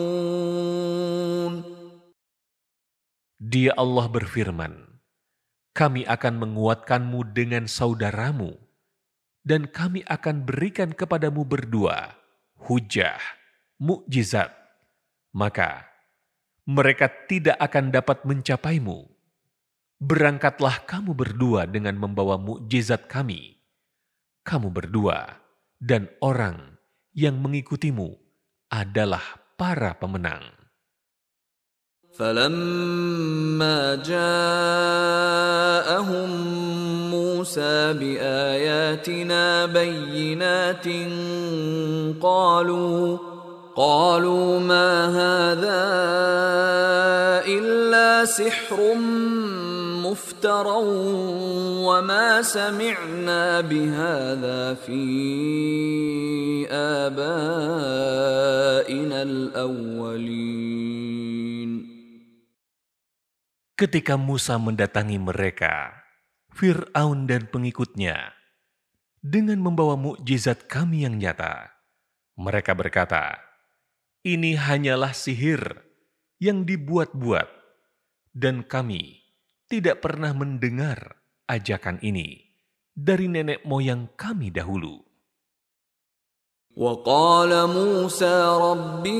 Dia 3.44 3.76
Allah 3.78 4.08
berfirman, 4.10 4.98
kami 5.76 6.02
akan 6.08 6.42
menguatkanmu 6.42 7.36
dengan 7.36 7.70
saudaramu, 7.70 8.56
dan 9.46 9.68
kami 9.68 10.00
akan 10.10 10.42
berikan 10.48 10.90
kepadamu 10.90 11.44
berdua 11.46 12.24
hujah, 12.64 13.20
mukjizat. 13.76 14.50
Maka 15.34 15.84
mereka 16.64 17.10
tidak 17.28 17.58
akan 17.60 17.92
dapat 17.92 18.24
mencapaimu. 18.24 19.04
Berangkatlah 20.02 20.84
kamu 20.84 21.16
berdua 21.16 21.64
dengan 21.64 21.96
membawa 21.96 22.36
mukjizat 22.36 23.08
kami. 23.08 23.56
Kamu 24.44 24.68
berdua 24.68 25.40
dan 25.80 26.12
orang 26.20 26.76
yang 27.16 27.40
mengikutimu 27.40 28.12
adalah 28.68 29.22
para 29.56 29.96
pemenang. 29.96 30.64
فلما 32.14 33.94
جاءهم 34.06 34.30
موسى 37.10 37.92
بآياتنا 37.92 39.66
بينات 39.66 40.86
قالوا 42.22 43.18
قالوا 43.76 44.60
ما 44.60 45.06
هذا 45.10 45.84
إلا 47.50 48.24
سحر 48.24 48.94
مفترى 50.08 50.78
وما 51.84 52.42
سمعنا 52.42 53.60
بهذا 53.60 54.74
في 54.74 55.02
آبائنا 57.04 57.98
الأولين 59.22 60.64
Ketika 63.74 64.14
Musa 64.14 64.54
mendatangi 64.54 65.18
mereka, 65.18 66.06
Fir'aun 66.54 67.26
dan 67.26 67.50
pengikutnya, 67.50 68.30
dengan 69.18 69.58
membawa 69.58 69.98
mukjizat 69.98 70.70
kami 70.70 71.02
yang 71.02 71.18
nyata, 71.18 71.74
mereka 72.38 72.70
berkata, 72.78 73.42
ini 74.22 74.54
hanyalah 74.54 75.10
sihir 75.10 75.82
yang 76.38 76.62
dibuat-buat, 76.62 77.50
dan 78.30 78.62
kami 78.62 79.17
tidak 79.68 80.04
pernah 80.04 80.30
mendengar 80.36 81.24
ajakan 81.48 81.98
ini 82.04 82.40
dari 82.94 83.26
nenek 83.26 83.66
moyang 83.66 84.12
kami 84.14 84.54
dahulu. 84.54 85.04
وقال 86.74 87.54
موسى 87.70 88.58
ربي 88.62 89.14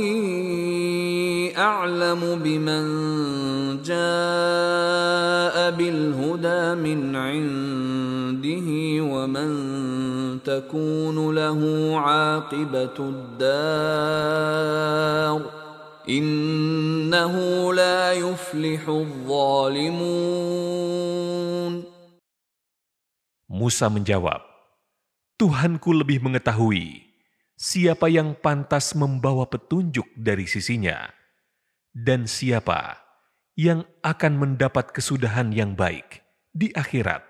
أعلم 1.59 2.42
بمن 2.42 2.85
جاء 3.83 5.70
بالهدى 5.70 6.75
من 6.83 7.16
عنده 7.16 8.68
ومن 9.07 9.51
تكون 10.42 11.35
له 11.35 11.61
عاقبة 11.99 12.99
الدار 12.99 14.44
Innahu 16.10 17.69
la 17.69 18.17
yuflihu 18.17 19.06
zalimun. 19.30 20.26
Musa 23.45 23.93
menjawab, 23.93 24.41
Tuhanku 25.38 25.93
lebih 25.93 26.26
mengetahui 26.26 27.13
siapa 27.54 28.10
yang 28.10 28.34
pantas 28.34 28.98
membawa 28.98 29.45
petunjuk 29.45 30.10
dari 30.17 30.50
sisinya 30.50 31.13
dan 31.93 32.26
siapa 32.26 32.98
yang 33.54 33.86
akan 34.02 34.34
mendapat 34.34 34.89
kesudahan 34.89 35.54
yang 35.54 35.78
baik 35.78 36.26
di 36.50 36.74
akhirat. 36.74 37.22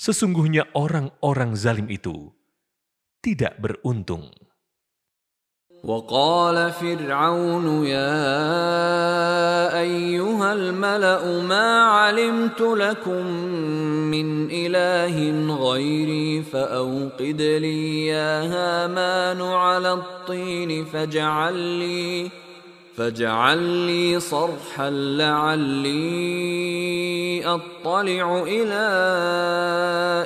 Sesungguhnya 0.00 0.64
orang-orang 0.72 1.52
zalim 1.52 1.92
itu 1.92 2.32
tidak 3.20 3.60
beruntung. 3.60 4.32
وقال 5.84 6.70
فرعون 6.70 7.86
يا 7.86 8.20
أيها 9.80 10.52
الملأ 10.52 11.42
ما 11.42 11.82
علمت 11.84 12.60
لكم 12.60 13.26
من 14.10 14.50
إله 14.50 15.16
غيري 15.54 16.42
فأوقد 16.42 17.40
لي 17.40 18.06
يا 18.06 18.42
هامان 18.42 19.42
على 19.42 19.92
الطين 19.92 20.84
فاجعل 20.84 21.54
لي 21.54 22.30
فاجعل 22.97 23.57
لي 23.89 24.19
صرحا 24.19 24.89
لعلي 24.89 26.03
اطلع 27.45 28.43
الى 28.45 28.85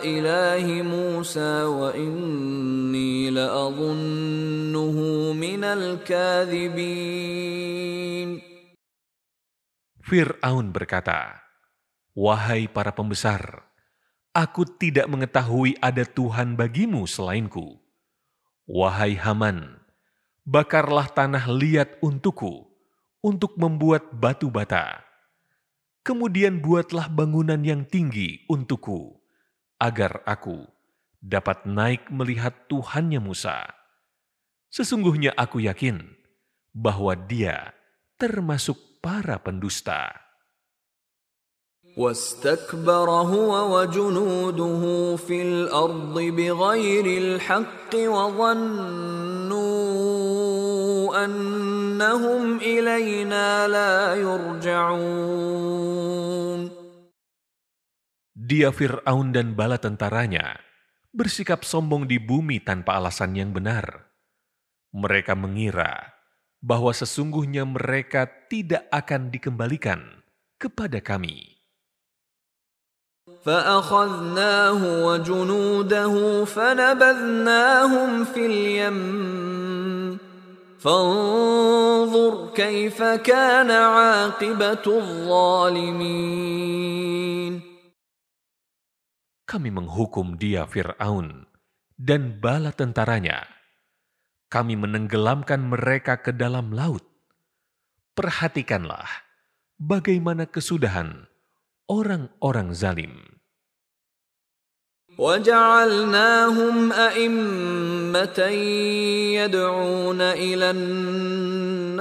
اله 0.04 0.68
موسى 0.84 1.64
واني 1.64 3.30
لاظنه 3.30 4.98
من 5.34 5.64
الكاذبين 5.64 7.18
Fir'aun 10.08 10.72
berkata, 10.72 11.36
Wahai 12.16 12.72
para 12.72 12.96
pembesar, 12.96 13.68
aku 14.32 14.64
tidak 14.80 15.12
mengetahui 15.12 15.76
ada 15.84 16.08
Tuhan 16.08 16.56
bagimu 16.56 17.04
selainku. 17.04 17.76
Wahai 18.64 19.20
Haman, 19.20 19.81
bakarlah 20.43 21.11
tanah 21.11 21.47
liat 21.51 21.99
untukku, 22.03 22.67
untuk 23.23 23.55
membuat 23.55 24.11
batu 24.11 24.51
bata. 24.51 25.03
Kemudian 26.03 26.59
buatlah 26.59 27.07
bangunan 27.07 27.63
yang 27.63 27.87
tinggi 27.87 28.43
untukku, 28.51 29.23
agar 29.79 30.23
aku 30.27 30.67
dapat 31.23 31.63
naik 31.63 32.11
melihat 32.11 32.67
Tuhannya 32.67 33.23
Musa. 33.23 33.71
Sesungguhnya 34.71 35.31
aku 35.39 35.63
yakin 35.63 36.03
bahwa 36.75 37.15
dia 37.15 37.71
termasuk 38.19 38.99
para 38.99 39.39
pendusta. 39.39 40.22
واستكبر 41.98 43.10
هو 43.10 43.52
وجنوده 43.74 44.82
في 45.18 45.42
الارض 45.42 46.14
بغير 46.14 47.06
الحق 47.06 47.94
وظنوا 47.96 49.58
انهم 51.26 52.58
الينا 52.62 53.68
لا 53.68 54.14
يرجعون 54.14 55.58
Dia 58.48 58.72
Fir'aun 58.72 59.36
dan 59.36 59.60
bala 59.60 59.76
tentaranya 59.76 60.56
bersikap 61.12 61.68
sombong 61.68 62.08
di 62.08 62.16
bumi 62.16 62.64
tanpa 62.64 62.96
alasan 62.96 63.36
yang 63.36 63.52
benar. 63.52 64.08
Mereka 64.96 65.36
mengira 65.36 66.16
bahwa 66.64 66.96
sesungguhnya 66.96 67.68
mereka 67.68 68.24
tidak 68.48 68.88
akan 68.88 69.36
dikembalikan 69.36 70.24
kepada 70.56 71.04
kami. 71.04 71.51
فأخذناه 73.28 74.82
وجنوده 75.06 76.46
فنبذناهم 76.46 78.24
في 78.24 78.46
اليم 78.46 79.00
فانظر 80.80 82.54
كيف 82.56 83.04
كان 83.04 83.72
عاقبة 83.72 84.86
الظالمين 84.88 86.48
Kami 89.48 89.72
menghukum 89.72 90.36
dia 90.36 90.68
Fir'aun 90.68 91.48
dan 91.96 92.36
bala 92.44 92.76
tentaranya. 92.76 93.48
Kami 94.52 94.76
menenggelamkan 94.76 95.64
mereka 95.64 96.20
ke 96.20 96.36
dalam 96.36 96.76
laut. 96.76 97.08
Perhatikanlah 98.12 99.08
bagaimana 99.80 100.52
kesudahan 100.52 101.31
orang-orang 101.88 102.74
zalim. 102.76 103.38
وجعلناهم 105.18 106.94
أئمة 106.94 108.40
يدعون 109.34 110.22
إلى 110.22 110.68
النار 110.78 111.98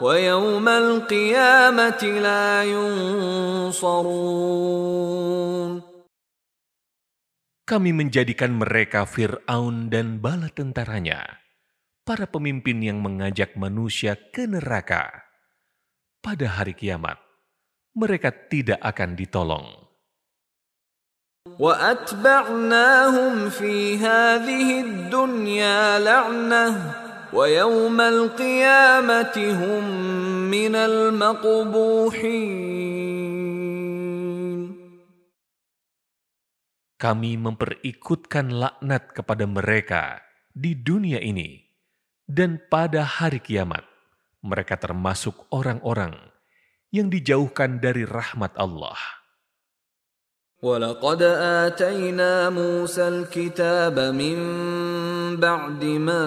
ويوم 0.00 0.68
القيامة 0.68 2.02
لا 2.02 2.64
ينصرون 2.64 4.24
Kami 7.64 7.96
menjadikan 7.96 8.60
mereka 8.60 9.08
Fir'aun 9.08 9.88
dan 9.88 10.20
bala 10.20 10.52
tentaranya, 10.52 11.40
para 12.04 12.28
pemimpin 12.28 12.84
yang 12.84 13.00
mengajak 13.00 13.56
manusia 13.56 14.20
ke 14.20 14.44
neraka. 14.44 15.24
Pada 16.24 16.48
hari 16.48 16.72
kiamat, 16.72 17.20
mereka 17.94 18.32
tidak 18.32 18.80
akan 18.82 19.14
ditolong. 19.14 19.68
وأتبعناهم 21.44 23.52
في 23.52 24.00
هذه 24.00 24.80
الدنيا 24.80 26.00
لعنة 26.00 26.66
ويوم 27.36 27.98
القيامة 28.00 29.36
هم 29.36 29.84
من 30.48 30.74
المقبوحين 30.74 32.72
Kami 36.94 37.34
memperikutkan 37.36 38.48
laknat 38.48 39.12
kepada 39.12 39.44
mereka 39.44 40.24
di 40.56 40.72
dunia 40.72 41.20
ini, 41.20 41.60
dan 42.24 42.56
pada 42.72 43.04
hari 43.04 43.44
kiamat, 43.44 43.84
mereka 44.44 44.76
termasuk 44.76 45.48
orang-orang 45.48 46.16
yang 46.92 47.08
dijauhkan 47.10 47.80
dari 47.80 48.04
rahmat 48.06 48.54
Allah. 48.60 48.96
ولقد 50.64 51.22
آتينا 51.68 52.50
موسى 52.50 53.08
الكتاب 53.08 53.98
من 54.16 54.36
بعد 55.36 55.84
ما 55.84 56.24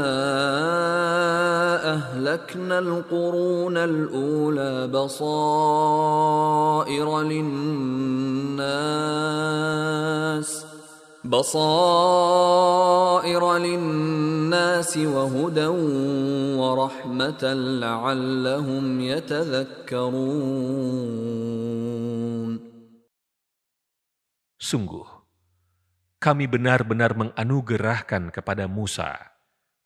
أهلكنا 1.97 2.79
القرون 2.79 3.77
الأولى 3.77 4.88
بصائر 4.93 6.01
للناس 7.21 8.67
بصائر 11.27 12.77
للناس 13.57 14.97
وهدى 14.97 15.67
ورحمة 16.55 17.43
لعلهم 17.83 19.01
يتذكرون 19.01 20.57
Sungguh, 24.58 25.08
kami 26.19 26.43
benar-benar 26.43 27.15
menganugerahkan 27.15 28.35
kepada 28.35 28.67
Musa 28.67 29.15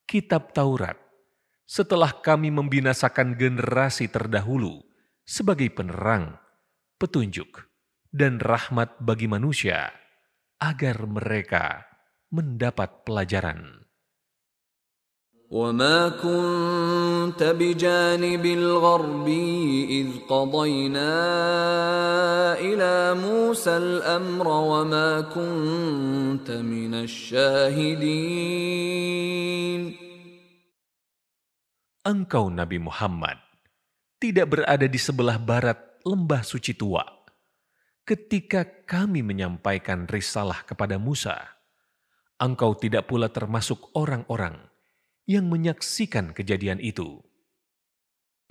kitab 0.09 0.57
Taurat 0.57 0.97
setelah 1.69 2.09
kami 2.09 2.49
membinasakan 2.49 3.37
generasi 3.37 4.09
terdahulu 4.09 4.81
sebagai 5.21 5.69
penerang, 5.69 6.41
petunjuk, 6.97 7.69
dan 8.09 8.41
rahmat 8.41 8.97
bagi 8.99 9.29
manusia 9.29 9.93
agar 10.61 11.03
mereka 11.09 11.85
mendapat 12.31 13.03
pelajaran. 13.07 13.81
وما 15.51 16.23
كنت 16.23 17.43
بجانب 17.43 18.39
الغربي 18.45 19.59
إذ 19.99 20.07
قضينا 20.31 21.13
إلى 22.55 23.19
موسى 23.19 23.77
الأمر 23.77 24.47
وما 24.47 25.21
كنت 25.27 26.51
من 26.51 26.93
الشاهدين 27.03 28.71
Engkau 32.01 32.49
Nabi 32.49 32.81
Muhammad 32.81 33.37
tidak 34.17 34.57
berada 34.57 34.89
di 34.89 34.97
sebelah 34.97 35.37
barat 35.37 35.77
lembah 36.07 36.41
suci 36.47 36.73
tua 36.73 37.14
ketika 38.05 38.65
kami 38.83 39.21
menyampaikan 39.21 40.09
risalah 40.09 40.65
kepada 40.65 40.99
Musa, 40.99 41.37
engkau 42.41 42.75
tidak 42.75 43.07
pula 43.07 43.29
termasuk 43.29 43.93
orang-orang 43.93 44.57
yang 45.29 45.47
menyaksikan 45.47 46.33
kejadian 46.35 46.81
itu. 46.81 47.21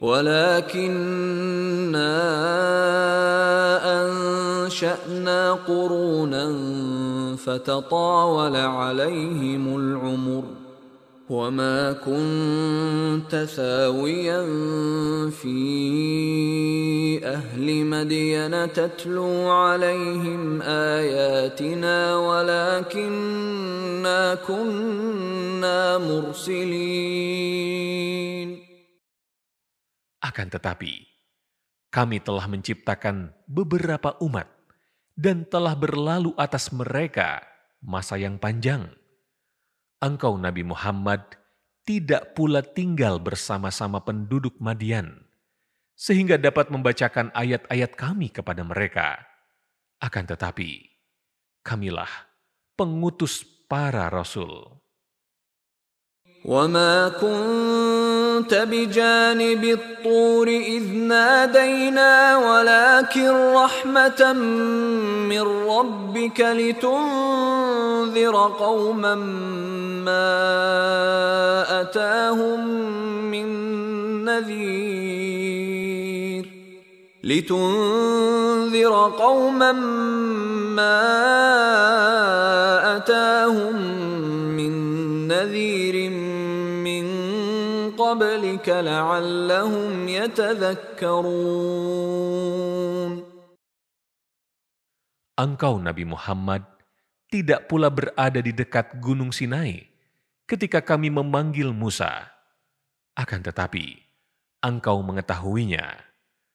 ولكننا 0.01 0.89
أنشأنا 4.01 5.53
قرونا 5.53 6.47
فتطاول 7.37 8.57
عليهم 8.57 9.77
العمر 9.77 10.45
وما 11.31 12.03
كنت 12.03 13.31
ثاويا 13.31 14.43
في 15.31 15.63
أهل 17.23 17.87
مدين 17.87 18.73
تتلو 18.73 19.51
عليهم 19.51 20.63
آياتنا 20.63 22.17
ولكننا 22.17 24.35
كنا 24.35 25.99
مرسلين 25.99 27.71
Akan 30.21 30.53
tetapi, 30.53 31.09
kami 31.89 32.21
telah 32.21 32.45
menciptakan 32.45 33.33
beberapa 33.49 34.21
umat 34.21 34.45
dan 35.17 35.49
telah 35.49 35.73
berlalu 35.73 36.37
atas 36.37 36.69
mereka 36.77 37.41
masa 37.81 38.21
yang 38.21 38.37
panjang. 38.37 39.01
Engkau 40.06 40.38
Nabi 40.38 40.62
Muhammad 40.62 41.34
tidak 41.82 42.38
pula 42.38 42.62
tinggal 42.62 43.18
bersama-sama 43.18 44.06
penduduk 44.06 44.62
Madian, 44.62 45.26
sehingga 45.98 46.38
dapat 46.38 46.70
membacakan 46.70 47.34
ayat-ayat 47.34 47.98
kami 47.98 48.30
kepada 48.30 48.62
mereka. 48.62 49.18
Akan 49.98 50.30
tetapi, 50.30 50.86
kamilah 51.66 52.30
pengutus 52.78 53.42
para 53.66 54.06
rasul. 54.14 54.78
وما 56.46 57.10
كنت 57.10 58.54
بجانب 58.54 59.64
الطور 59.64 60.48
إذ 60.48 60.94
نادينا 60.94 62.38
ولكن 62.38 63.30
رحمة 63.54 64.34
من 65.30 65.42
ربك 65.42 66.42
لتنذر 66.42 68.36
قوما 68.60 69.16
ما 70.06 70.22
أتاهم 71.82 72.68
من 73.32 73.46
نذير 74.26 75.66
لتنذر 77.24 78.94
قوما 79.18 79.72
ما 80.78 81.02
أتاهم 82.98 83.76
من 84.58 84.74
نذير 85.28 85.95
قبلك 88.15 88.69
لعلهم 88.69 90.09
يتذكرون 90.09 91.71
Engkau 95.41 95.81
Nabi 95.81 96.05
Muhammad 96.05 96.69
tidak 97.33 97.65
pula 97.65 97.89
berada 97.89 98.45
di 98.45 98.53
dekat 98.53 99.01
Gunung 99.01 99.33
Sinai 99.33 99.89
ketika 100.45 100.85
kami 100.85 101.09
memanggil 101.09 101.73
Musa. 101.73 102.29
Akan 103.17 103.41
tetapi, 103.41 103.97
engkau 104.61 105.01
mengetahuinya 105.01 105.97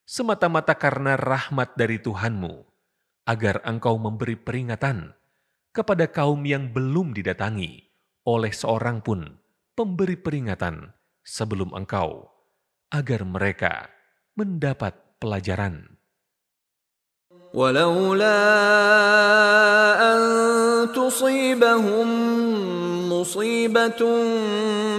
semata-mata 0.05 0.77
karena 0.77 1.17
rahmat 1.17 1.73
dari 1.73 1.97
Tuhanmu, 1.97 2.61
agar 3.25 3.65
engkau 3.65 3.97
memberi 3.97 4.37
peringatan 4.37 5.17
kepada 5.73 6.05
kaum 6.05 6.45
yang 6.45 6.69
belum 6.69 7.17
didatangi 7.17 7.89
oleh 8.29 8.53
seorang 8.53 9.01
pun 9.01 9.25
pemberi 9.73 10.15
peringatan 10.15 10.93
sebelum 11.29 11.73
engkau, 11.73 12.29
agar 12.93 13.25
mereka 13.25 13.89
mendapat 14.37 14.93
pelajaran. 15.19 15.95
ولولا 17.55 18.43
أن 20.11 20.19
تصيبهم 20.91 22.07
مصيبة 23.07 24.01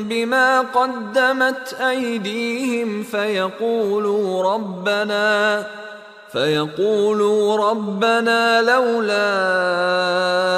بما 0.09 0.61
قدمت 0.61 1.77
أيديهم 1.81 3.03
فيقولوا 3.03 4.55
ربنا 4.55 5.27
فيقولوا 6.37 7.71
ربنا 7.71 8.63
لولا 8.63 9.31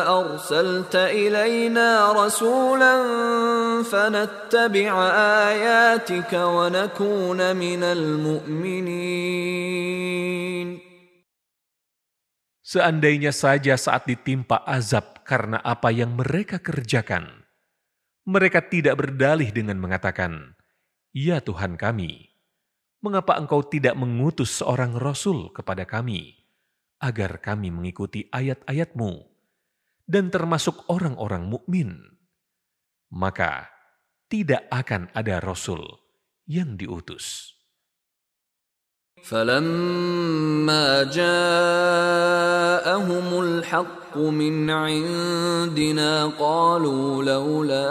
أرسلت 0.09 0.97
إلينا 0.97 2.13
رسولا 2.13 2.95
فنتبع 3.85 4.93
آياتك 5.47 6.33
ونكون 6.33 7.57
من 7.57 7.83
المؤمنين 7.85 9.29
Seandainya 12.69 13.33
saja 13.33 13.81
saat 13.81 14.05
ditimpa 14.05 14.61
azab 14.69 15.25
karena 15.25 15.57
apa 15.65 15.89
yang 15.89 16.13
mereka 16.13 16.61
kerjakan, 16.61 17.49
mereka 18.29 18.61
tidak 18.61 19.01
berdalih 19.01 19.49
dengan 19.49 19.81
mengatakan, 19.81 20.53
"Ya 21.17 21.41
Tuhan 21.41 21.81
kami, 21.81 22.29
Mengapa 23.04 23.36
Engkau 23.38 23.62
tidak 23.68 23.94
mengutus 24.00 24.64
seorang 24.64 24.96
rasul 24.96 25.52
kepada 25.52 25.84
kami, 25.84 26.40
agar 27.04 27.44
kami 27.44 27.70
mengikuti 27.70 28.26
ayat-ayat-Mu 28.32 29.12
dan 30.08 30.32
termasuk 30.32 30.88
orang-orang 30.90 31.46
mukmin?" 31.46 32.00
Maka 33.14 33.70
tidak 34.26 34.66
akan 34.74 35.14
ada 35.14 35.38
rasul 35.38 35.86
yang 36.50 36.74
diutus. 36.74 37.53
فلما 39.24 41.04
جاءهم 41.04 41.24
الحق 43.42 44.18
من 44.18 44.70
عندنا 44.70 46.32
قالوا 46.40 47.24
لولا 47.24 47.90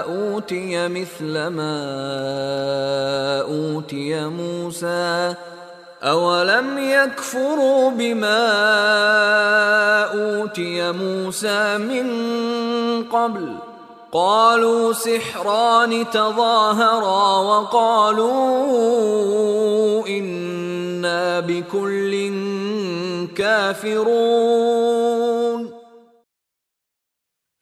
اوتي 0.00 0.88
مثل 0.88 1.46
ما 1.46 1.80
اوتي 3.40 4.26
موسى 4.26 5.34
اولم 6.02 6.78
يكفروا 6.78 7.90
بما 7.90 8.48
اوتي 10.04 10.92
موسى 10.92 11.78
من 11.78 12.08
قبل 13.04 13.67
قالوا 14.13 14.93
سحران 14.93 16.05
تظاهرا 16.13 17.25
وقالوا 17.49 18.29
انا 20.07 21.39
بكل 21.39 22.13
كافرون 23.33 24.53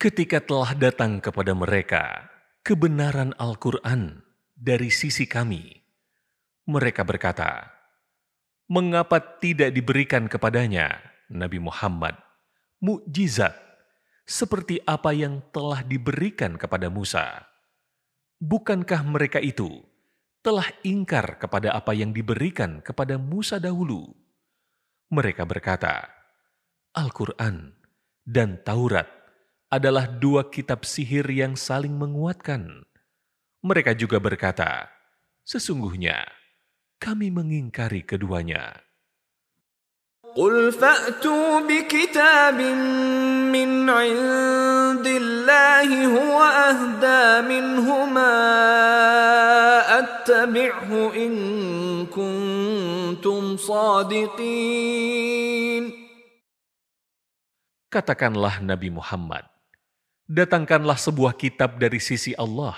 Ketika 0.02 0.41
telah 0.41 0.74
datang 0.74 1.22
kepada 1.22 1.54
mereka 1.54 2.26
kebenaran 2.66 3.38
Al-Quran 3.38 4.26
dari 4.58 4.89
sisi 4.89 5.30
kami, 5.30 5.78
mereka 6.66 7.06
berkata, 7.06 7.70
"Mengapa 8.66 9.22
tidak 9.38 9.70
diberikan 9.70 10.26
kepadanya, 10.26 10.97
Nabi 11.30 11.62
Muhammad, 11.62 12.18
mukjizat 12.82 13.64
seperti 14.27 14.83
apa 14.85 15.14
yang 15.14 15.41
telah 15.55 15.81
diberikan 15.87 16.59
kepada 16.59 16.91
Musa? 16.91 17.47
Bukankah 18.43 19.01
mereka 19.07 19.41
itu 19.41 19.81
telah 20.45 20.68
ingkar 20.85 21.41
kepada 21.41 21.72
apa 21.72 21.97
yang 21.97 22.12
diberikan 22.12 22.85
kepada 22.85 23.16
Musa 23.16 23.57
dahulu?" 23.57 24.12
Mereka 25.09 25.47
berkata, 25.47 26.11
"Al-Quran 26.93 27.72
dan 28.27 28.61
Taurat 28.66 29.07
adalah 29.70 30.07
dua 30.07 30.47
kitab 30.51 30.87
sihir 30.87 31.27
yang 31.27 31.59
saling 31.59 31.95
menguatkan. 31.95 32.87
Mereka 33.66 33.99
juga 33.99 34.22
berkata, 34.22 34.91
"Sesungguhnya 35.43 36.22
kami 37.03 37.35
mengingkari 37.35 38.07
keduanya." 38.07 38.86
قل 40.36 40.72
فأتوا 40.72 41.68
بكتاب 41.68 42.56
من 43.52 43.89
عند 43.89 45.08
الله 45.08 45.89
هو 46.08 46.38
أهدى 46.39 47.47
منهما 47.52 48.34
أتبعه 49.99 50.89
إن 51.16 51.34
كنتم 52.08 53.58
صادقين 53.58 55.04
Katakanlah 57.91 58.64
Nabi 58.64 58.88
Muhammad, 58.88 59.43
datangkanlah 60.24 60.95
sebuah 60.95 61.36
kitab 61.36 61.76
dari 61.76 61.99
sisi 61.99 62.32
Allah 62.39 62.72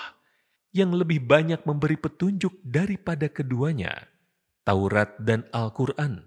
yang 0.73 0.89
lebih 0.89 1.21
banyak 1.21 1.61
memberi 1.69 2.01
petunjuk 2.01 2.57
daripada 2.65 3.29
keduanya, 3.29 4.09
Taurat 4.65 5.13
dan 5.21 5.45
Al-Quran. 5.53 6.26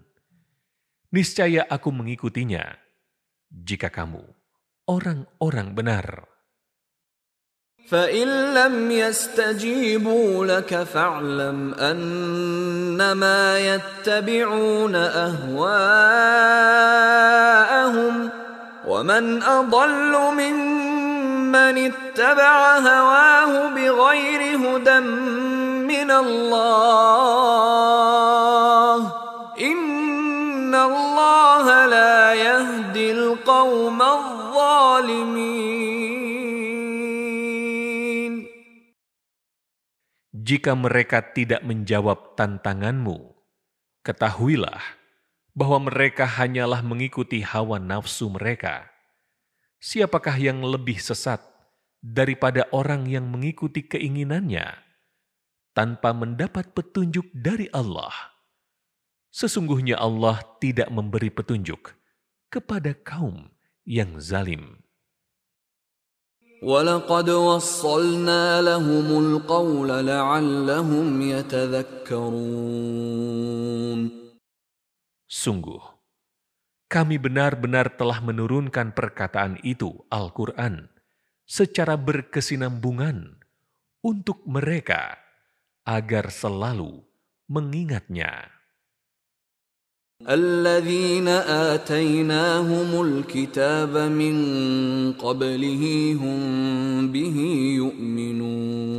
Niscaya 1.11 1.63
aku 1.71 1.89
mengikutinya 1.95 2.75
jika 3.47 3.87
kamu 3.87 4.23
orang-orang 4.87 5.71
benar. 5.71 6.27
فإن 7.87 8.53
لم 8.53 8.91
يستجيبوا 8.91 10.45
لك 10.45 10.83
فاعلم 10.83 11.73
أنما 11.73 13.59
يتبعون 13.59 14.95
أهواءهم 14.95 15.87
ومن 18.87 19.43
أضل 19.43 20.13
ممن 20.35 21.91
اتبع 21.91 22.77
هواه 22.77 23.69
بغير 23.69 24.41
هدى 24.59 24.99
من 25.87 26.11
الله 26.11 27.37
Allah 30.82 31.86
la 31.86 32.34
zalimin. 34.50 36.02
Jika 40.34 40.74
mereka 40.74 41.22
tidak 41.30 41.62
menjawab 41.62 42.34
tantanganmu, 42.34 43.30
ketahuilah 44.02 44.82
bahwa 45.54 45.86
mereka 45.86 46.26
hanyalah 46.26 46.82
mengikuti 46.82 47.46
hawa 47.46 47.78
nafsu 47.78 48.26
mereka. 48.32 48.90
Siapakah 49.78 50.34
yang 50.38 50.66
lebih 50.66 50.98
sesat 50.98 51.38
daripada 52.02 52.66
orang 52.74 53.06
yang 53.06 53.30
mengikuti 53.30 53.86
keinginannya 53.86 54.66
tanpa 55.74 56.10
mendapat 56.10 56.74
petunjuk 56.74 57.30
dari 57.30 57.70
Allah? 57.70 58.31
Sesungguhnya 59.31 59.99
Allah 60.01 60.41
tidak 60.57 60.89
memberi 60.89 61.29
petunjuk 61.29 61.93
kepada 62.49 62.95
kaum 62.95 63.51
yang 63.85 64.17
zalim. 64.17 64.87
ولقد 66.57 67.29
وصلنا 67.29 68.61
لهم 68.65 69.07
القول 69.13 69.89
لعلهم 70.05 71.21
يتذكرون 71.21 72.57
Sungguh, 75.27 75.83
kami 76.87 77.19
benar-benar 77.19 77.91
telah 77.99 78.23
menurunkan 78.23 78.95
perkataan 78.95 79.59
itu, 79.59 79.91
Al-Quran, 80.07 80.87
secara 81.43 81.99
berkesinambungan 81.99 83.35
untuk 83.99 84.39
mereka 84.47 85.19
agar 85.83 86.31
selalu 86.31 87.03
mengingatnya. 87.51 88.47
الذين 90.25 91.27
آتيناهم 91.71 92.89
الكتاب 93.01 93.93
من 94.11 94.35
قبله 95.13 95.83
هم 96.17 96.41
به 97.13 97.37
يؤمنون 97.77 98.97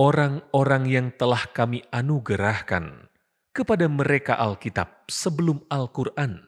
Orang-orang 0.00 0.88
yang 0.88 1.12
telah 1.12 1.44
kami 1.52 1.84
anugerahkan 1.92 3.12
kepada 3.52 3.84
mereka 3.84 4.32
Alkitab 4.32 5.04
sebelum 5.12 5.60
Al-Quran, 5.68 6.40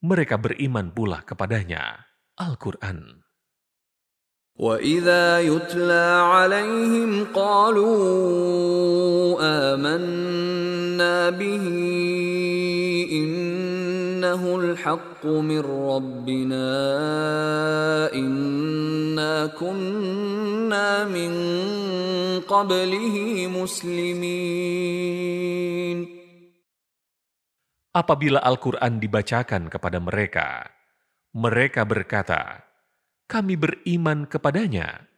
mereka 0.00 0.40
beriman 0.40 0.88
pula 0.88 1.20
kepadanya, 1.20 2.00
Al-Quran. 2.40 3.20
وإذا 4.60 5.40
يتلى 5.40 6.06
عليهم 6.20 7.32
قالوا 7.32 7.96
آمنا 9.40 11.30
به 11.32 11.64
إنه 13.08 14.42
الحق 14.60 15.24
من 15.26 15.64
ربنا 15.64 16.68
إنا 18.12 19.46
كنا 19.56 21.08
من 21.08 21.32
قبله 22.44 23.16
مسلمين 23.48 25.00
Apabila 27.90 28.38
Al-Quran 28.38 29.02
dibacakan 29.02 29.66
kepada 29.66 29.98
mereka, 29.98 30.62
mereka 31.34 31.82
berkata, 31.82 32.62
kami 33.25 33.57
beriman 33.57 34.29
kepadanya. 34.29 35.09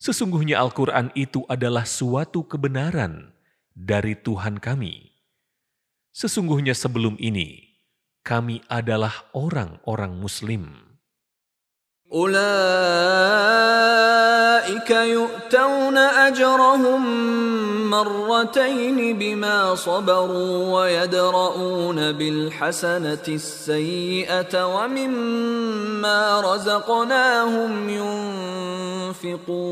Sesungguhnya 0.00 0.58
Al-Quran 0.58 1.12
itu 1.12 1.44
adalah 1.46 1.84
suatu 1.84 2.46
kebenaran 2.48 3.36
dari 3.76 4.16
Tuhan 4.16 4.56
kami. 4.56 5.12
Sesungguhnya 6.10 6.72
sebelum 6.74 7.20
ini, 7.20 7.76
kami 8.26 8.64
adalah 8.66 9.28
orang-orang 9.36 10.16
Muslim. 10.18 10.89
أولئك 12.15 12.45
يؤتون 14.89 15.97
أجرهم 15.97 17.01
مرتين 17.89 19.17
بما 19.19 19.75
صبروا 19.75 20.73
ويدرؤون 20.73 22.11
بالحسنة 22.11 23.25
السيئة 23.27 24.53
ومما 24.75 26.41
رزقناهم 26.41 27.89
ينفقون 29.19 29.65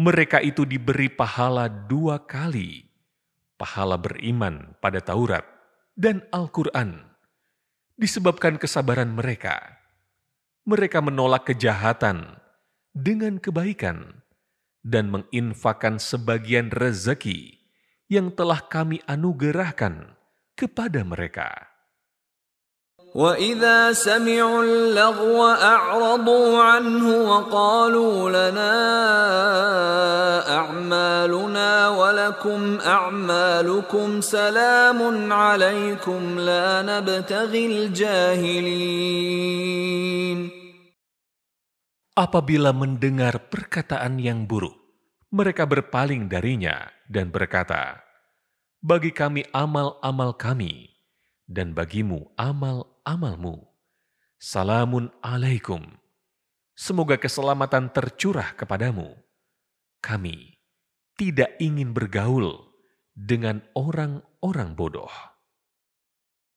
Mereka 0.00 0.40
itu 0.40 0.64
diberi 0.64 1.12
pahala 1.12 1.68
dua 1.68 2.24
kali, 2.24 2.88
pahala 3.60 4.00
beriman 4.00 4.72
pada 4.80 4.96
Taurat 5.04 5.44
dan 5.92 6.24
Al-Quran, 6.32 7.03
disebabkan 7.95 8.59
kesabaran 8.59 9.11
mereka. 9.11 9.79
Mereka 10.65 10.99
menolak 11.03 11.51
kejahatan 11.51 12.39
dengan 12.95 13.37
kebaikan 13.39 14.23
dan 14.85 15.11
menginfakkan 15.11 15.99
sebagian 15.99 16.71
rezeki 16.71 17.59
yang 18.07 18.31
telah 18.33 18.61
kami 18.65 19.01
anugerahkan 19.09 20.15
kepada 20.53 21.01
mereka. 21.01 21.74
وإذا 23.14 23.92
سمعوا 23.92 24.62
اللغو 24.62 25.42
أعرضوا 25.46 26.62
عنه 26.62 27.06
وقالوا 27.10 28.30
لنا 28.30 28.74
أعمالنا 30.46 31.88
ولكم 31.88 32.78
أعمالكم 32.86 34.20
سلام 34.20 35.32
عليكم 35.32 36.38
لا 36.38 36.82
نبتغي 36.86 37.66
الجاهلين 37.66 39.20
Apabila 42.20 42.76
mendengar 42.76 43.48
perkataan 43.48 44.20
yang 44.20 44.44
buruk, 44.44 44.76
mereka 45.32 45.64
berpaling 45.64 46.28
darinya 46.28 46.92
dan 47.08 47.32
berkata, 47.32 48.04
"Bagi 48.84 49.08
kami 49.08 49.48
amal-amal 49.56 50.36
kami, 50.36 51.00
dan 51.50 51.74
bagimu 51.74 52.30
amalmu. 53.05 53.63
Salamun 54.41 55.13
alaikum. 55.23 55.79
Semoga 56.75 57.15
keselamatan 57.15 57.87
tercurah 57.93 58.51
kepadamu. 58.57 59.15
Kami 60.03 60.59
tidak 61.15 61.55
ingin 61.63 61.95
bergaul 61.95 62.51
dengan 63.15 63.63
orang-orang 63.71 64.75
bodoh. 64.75 65.13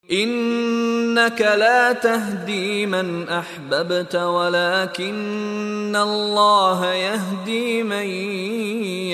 Innaka 0.08 1.54
la 1.54 1.94
tahdi 1.94 2.88
man 2.88 3.28
ahbabta 3.28 4.26
walakinna 4.26 6.00
Allah 6.02 6.80
yahdi 6.96 7.84
man 7.86 8.08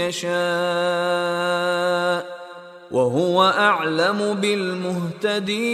yasha'. 0.01 0.35
وهو 2.90 3.38
أعلم 3.46 4.20
بالمهتدين 4.42 5.70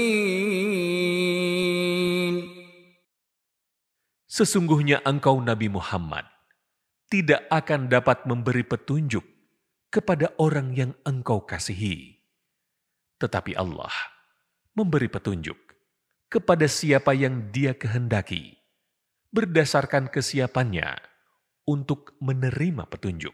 Sesungguhnya 4.36 5.00
engkau 5.08 5.40
Nabi 5.40 5.72
Muhammad 5.72 6.28
tidak 7.08 7.48
akan 7.48 7.88
dapat 7.88 8.28
memberi 8.28 8.68
petunjuk 8.68 9.24
kepada 9.88 10.36
orang 10.36 10.76
yang 10.76 10.92
engkau 11.08 11.48
kasihi. 11.48 12.20
Tetapi 13.16 13.56
Allah 13.56 13.96
memberi 14.76 15.08
petunjuk 15.08 15.56
kepada 16.28 16.68
siapa 16.68 17.16
yang 17.16 17.48
dia 17.56 17.80
kehendaki 17.80 18.60
berdasarkan 19.32 20.12
kesiapannya 20.12 21.00
untuk 21.64 22.20
menerima 22.20 22.92
petunjuk. 22.92 23.32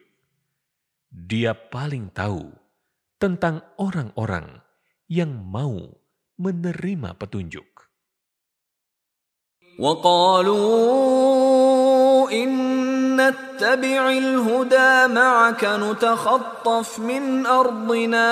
Dia 1.09 1.57
paling 1.57 2.13
tahu 2.13 2.53
tentang 3.21 3.61
orang-orang 3.77 4.65
yang 5.05 5.43
mau 5.45 5.77
menerima 6.41 7.15
petunjuk. 7.19 7.71
وقالوا 9.81 11.01
إن 12.29 12.49
نتبع 13.17 14.09
الهدى 14.09 15.13
معك 15.13 15.65
نتخطف 15.65 16.99
من 16.99 17.45
أرضنا 17.45 18.31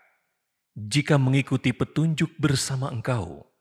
"Jika 0.77 1.19
mengikuti 1.19 1.75
petunjuk 1.75 2.39
bersama 2.39 2.87
engkau, 2.91 3.51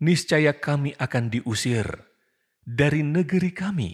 niscaya 0.00 0.52
kami 0.52 0.92
akan 1.00 1.32
diusir 1.32 1.86
dari 2.64 3.00
negeri 3.00 3.50
kami." 3.50 3.92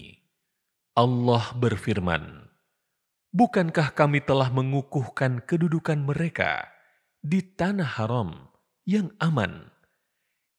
Allah 0.98 1.55
berfirman, 1.55 2.51
"Bukankah 3.30 3.94
kami 3.94 4.18
telah 4.26 4.51
mengukuhkan 4.51 5.46
kedudukan 5.46 6.03
mereka 6.03 6.66
di 7.22 7.44
tanah 7.44 8.01
haram 8.01 8.51
yang 8.82 9.14
aman, 9.22 9.70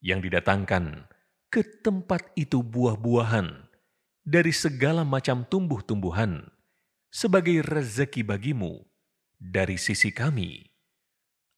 yang 0.00 0.24
didatangkan 0.24 1.04
ke 1.52 1.60
tempat 1.84 2.32
itu 2.32 2.64
buah-buahan 2.64 3.68
dari 4.24 4.54
segala 4.56 5.04
macam 5.04 5.44
tumbuh-tumbuhan 5.44 6.48
sebagai 7.12 7.60
rezeki 7.60 8.24
bagimu 8.24 8.80
dari 9.36 9.76
sisi 9.76 10.08
kami. 10.08 10.71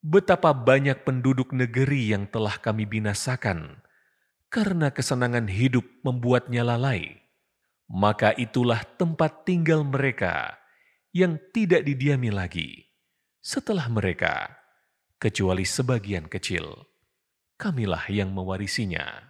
Betapa 0.00 0.56
banyak 0.56 1.04
penduduk 1.04 1.52
negeri 1.52 2.08
yang 2.16 2.24
telah 2.24 2.56
kami 2.56 2.88
binasakan 2.88 3.84
karena 4.48 4.88
kesenangan 4.90 5.46
hidup 5.46 5.84
membuatnya 6.00 6.64
lalai. 6.64 7.20
Maka 7.84 8.32
itulah 8.32 8.80
tempat 8.96 9.44
tinggal 9.44 9.84
mereka 9.84 10.56
yang 11.12 11.36
tidak 11.52 11.84
didiami 11.84 12.32
lagi. 12.32 12.88
Setelah 13.44 13.92
mereka, 13.92 14.56
kecuali 15.20 15.68
sebagian 15.68 16.32
kecil, 16.32 16.86
kamilah 17.60 18.08
yang 18.08 18.32
mewarisinya. 18.32 19.29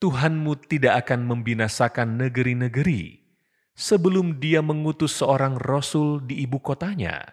Tuhanmu 0.00 0.68
tidak 0.68 1.08
akan 1.08 1.24
membinasakan 1.24 2.20
negeri-negeri 2.20 3.26
sebelum 3.72 4.36
dia 4.36 4.60
mengutus 4.60 5.16
seorang 5.20 5.56
rasul 5.56 6.20
di 6.20 6.44
ibu 6.44 6.60
kotanya 6.60 7.32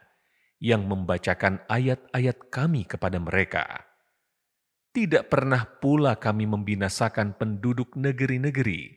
yang 0.64 0.88
membacakan 0.88 1.60
ayat-ayat 1.68 2.48
kami 2.48 2.88
kepada 2.88 3.20
mereka. 3.20 3.84
Tidak 4.96 5.28
pernah 5.28 5.66
pula 5.66 6.16
kami 6.16 6.48
membinasakan 6.48 7.36
penduduk 7.36 8.00
negeri-negeri, 8.00 8.96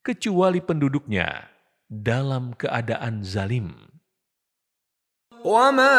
kecuali 0.00 0.62
penduduknya 0.64 1.52
dalam 1.84 2.56
keadaan 2.56 3.20
zalim. 3.26 3.96
وما 5.46 5.98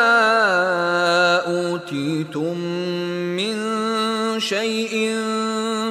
أوتيتم 1.47 2.57
من 3.39 3.57
شيء 4.39 4.93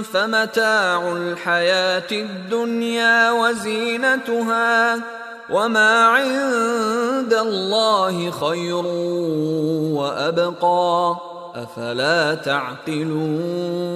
فمتاع 0.03 1.13
الحياة 1.13 2.11
الدنيا 2.13 3.31
وزينتها 3.31 5.03
وما 5.51 5.95
عند 6.05 7.33
الله 7.35 8.31
خير 8.31 8.85
وأبقى 9.95 11.17
أفلا 11.55 12.35
تعقلون 12.35 13.87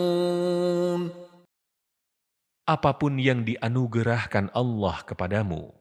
Apapun 2.70 3.18
yang 3.18 3.42
dianugerahkan 3.42 4.54
Allah 4.54 5.02
kepadamu, 5.02 5.74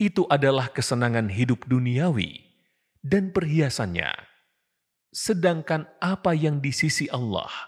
itu 0.00 0.24
adalah 0.32 0.72
kesenangan 0.72 1.28
hidup 1.28 1.68
duniawi 1.68 2.40
dan 3.04 3.28
perhiasannya. 3.28 4.08
Sedangkan 5.12 5.84
apa 6.00 6.32
yang 6.32 6.64
di 6.64 6.72
sisi 6.72 7.12
Allah 7.12 7.67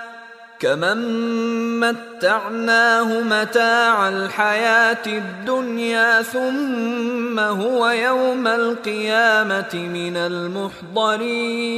كمن 0.60 0.98
متعناه 1.80 3.08
متاع 3.20 4.08
الحياة 4.08 5.04
الدنيا 5.06 6.22
ثم 6.22 7.36
هو 7.36 7.88
يوم 7.88 8.46
القيامة 8.46 9.72
من 9.74 10.16
المحضرين 10.16 11.76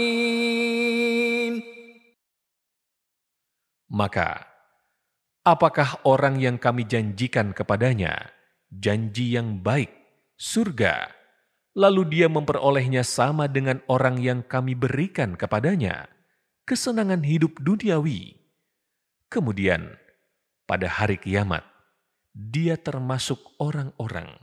Maka, 3.89 4.45
apakah 5.43 6.05
orang 6.05 6.37
yang 6.39 6.61
kami 6.61 6.85
janjikan 6.85 7.57
kepadanya 7.57 8.31
janji 8.69 9.33
yang 9.33 9.65
baik, 9.65 9.91
surga, 10.37 11.09
lalu 11.73 12.05
dia 12.07 12.29
memperolehnya 12.29 13.01
sama 13.01 13.49
dengan 13.49 13.81
orang 13.89 14.21
yang 14.21 14.45
kami 14.45 14.77
berikan 14.77 15.41
kepadanya 15.41 16.07
kesenangan 16.69 17.25
hidup 17.25 17.57
duniawi? 17.65 18.39
Kemudian, 19.33 19.97
pada 20.65 20.89
hari 20.89 21.21
kiamat, 21.21 21.65
dia 22.33 22.81
termasuk 22.81 23.41
orang-orang 23.61 24.41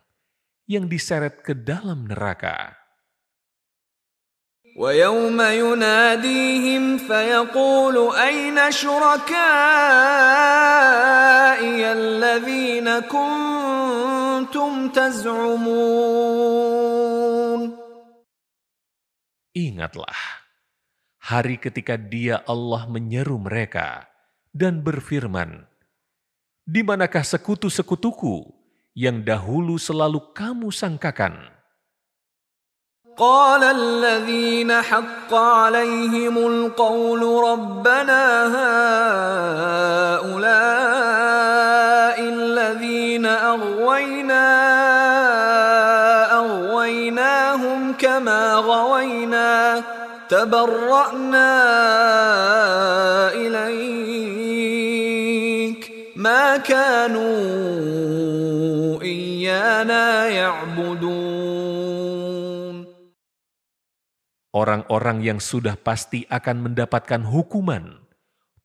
yang 0.70 0.90
diseret 0.90 1.42
ke 1.46 1.54
dalam 1.58 2.06
neraka. 2.10 2.86
ويوم 4.76 5.40
يناديهم 5.42 6.98
فيقول 7.08 8.16
أين 8.16 8.72
شركائي 8.72 9.32
الذين 11.92 13.00
كنتم 13.08 14.90
تزعمون 14.92 16.36
Ingatlah, 19.56 20.44
hari 21.24 21.56
ketika 21.56 21.96
dia 21.96 22.44
Allah 22.44 22.92
menyeru 22.92 23.40
mereka 23.40 24.04
dan 24.51 24.83
berfirman, 24.83 25.67
Di 26.67 26.87
manakah 26.87 27.27
sekutu-sekutuku 27.27 28.47
yang 28.95 29.23
dahulu 29.27 29.79
selalu 29.79 30.35
kamu 30.35 30.71
sangkakan?' 30.71 31.61
قال 33.21 33.65
الذين 33.65 34.73
حق 34.73 35.35
عليهم 35.35 36.39
القول 36.39 37.23
ربنا 37.45 38.23
هؤلاء 40.17 40.69
الذين 42.21 43.27
أغوينا 43.27 44.47
أغويناهم 46.33 47.93
كما 47.93 48.55
غوينا 48.55 49.83
تبرأنا 50.29 51.53
إلى 53.33 53.60
ما 56.20 56.58
كانوا 56.58 57.36
إيانا 59.02 60.30
يعبدون 60.30 61.76
Orang-orang 64.56 65.20
yang 65.20 65.44
sudah 65.44 65.76
pasti 65.76 66.24
akan 66.32 66.72
mendapatkan 66.72 67.28
hukuman, 67.28 68.08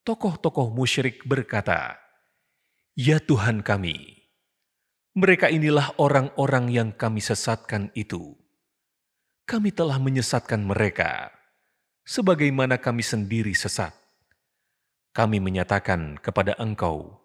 tokoh-tokoh 0.06 0.70
musyrik 0.70 1.26
berkata, 1.26 1.98
Ya 2.94 3.18
Tuhan 3.18 3.66
kami, 3.66 4.22
mereka 5.18 5.50
inilah 5.50 5.90
orang-orang 5.98 6.70
yang 6.70 6.94
kami 6.94 7.18
sesatkan 7.18 7.90
itu. 7.98 8.38
Kami 9.50 9.74
telah 9.74 9.98
menyesatkan 9.98 10.62
mereka, 10.62 11.34
sebagaimana 12.06 12.78
kami 12.78 13.02
sendiri 13.02 13.50
sesat. 13.50 13.90
Kami 15.10 15.42
menyatakan 15.42 16.22
kepada 16.22 16.54
engkau, 16.62 17.18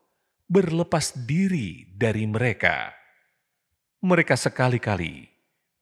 berlepas 0.49 1.17
diri 1.25 1.89
dari 1.89 2.29
mereka. 2.29 2.93
Mereka 4.05 4.37
sekali-kali 4.37 5.25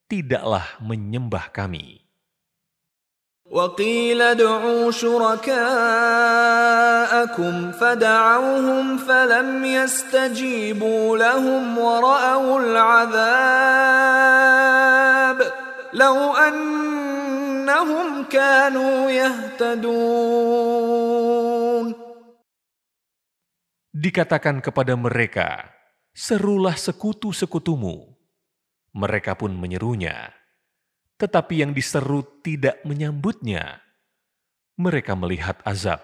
tidaklah 0.07 0.79
menyembah 0.79 1.51
kami. 1.51 2.03
وقيل 3.53 4.21
ادعوا 4.21 4.91
شركاءكم 4.91 5.61
فدعوهم 7.71 8.97
فلم 8.97 9.65
يستجيبوا 9.65 11.17
لهم 11.17 11.77
ورأوا 11.77 12.59
العذاب 12.59 13.13
لو 15.93 16.33
أنهم 16.33 18.23
كانوا 18.23 19.11
يهتدون 19.11 21.16
Dikatakan 23.97 24.57
kepada 24.57 24.97
mereka, 24.97 25.69
serulah 26.17 26.73
sekutu-sekutumu. 26.73 28.09
Mereka 28.93 29.37
pun 29.37 29.53
menyerunya, 29.53 30.33
tetapi 31.21 31.61
yang 31.61 31.77
diseru 31.77 32.25
tidak 32.41 32.81
menyambutnya. 32.85 33.81
Mereka 34.77 35.13
melihat 35.13 35.61
azab. 35.65 36.01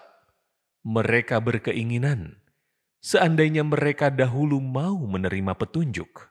Mereka 0.86 1.42
berkeinginan, 1.42 2.38
seandainya 3.02 3.66
mereka 3.66 4.08
dahulu 4.10 4.62
mau 4.62 4.96
menerima 4.96 5.54
petunjuk. 5.58 6.30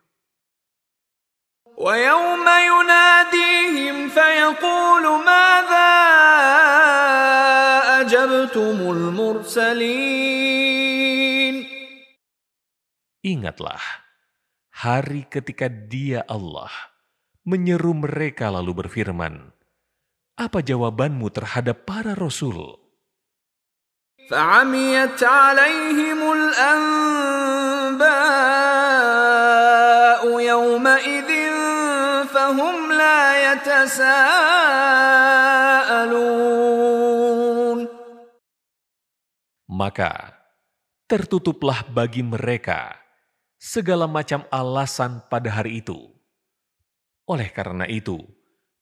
ويوم 1.80 2.44
يناديهم 2.44 4.08
فيقول 4.08 5.04
ماذا 5.24 5.92
أجبتم 8.00 8.76
المرسلين 8.92 10.23
Ingatlah, 13.24 13.80
hari 14.72 15.28
ketika 15.28 15.68
dia 15.68 16.24
Allah 16.24 16.72
menyeru 17.44 17.92
mereka 17.92 18.48
lalu 18.48 18.84
berfirman, 18.84 19.52
apa 20.40 20.64
jawabanmu 20.64 21.28
terhadap 21.28 21.84
para 21.84 22.16
rasul? 22.16 22.80
فعميت 24.30 25.18
عليهم 25.18 26.20
الأنباء 26.32 28.00
يومئذ 30.40 31.30
فهم 32.30 32.92
لا 32.92 33.52
يتساءلون 33.52 34.30
Maka 39.70 40.36
tertutuplah 41.08 41.88
bagi 41.88 42.20
mereka 42.20 43.00
segala 43.65 44.05
macam 44.05 44.45
alasan 44.53 45.25
pada 45.25 45.49
hari 45.49 45.81
itu. 45.81 45.97
Oleh 47.25 47.49
karena 47.49 47.89
itu, 47.89 48.21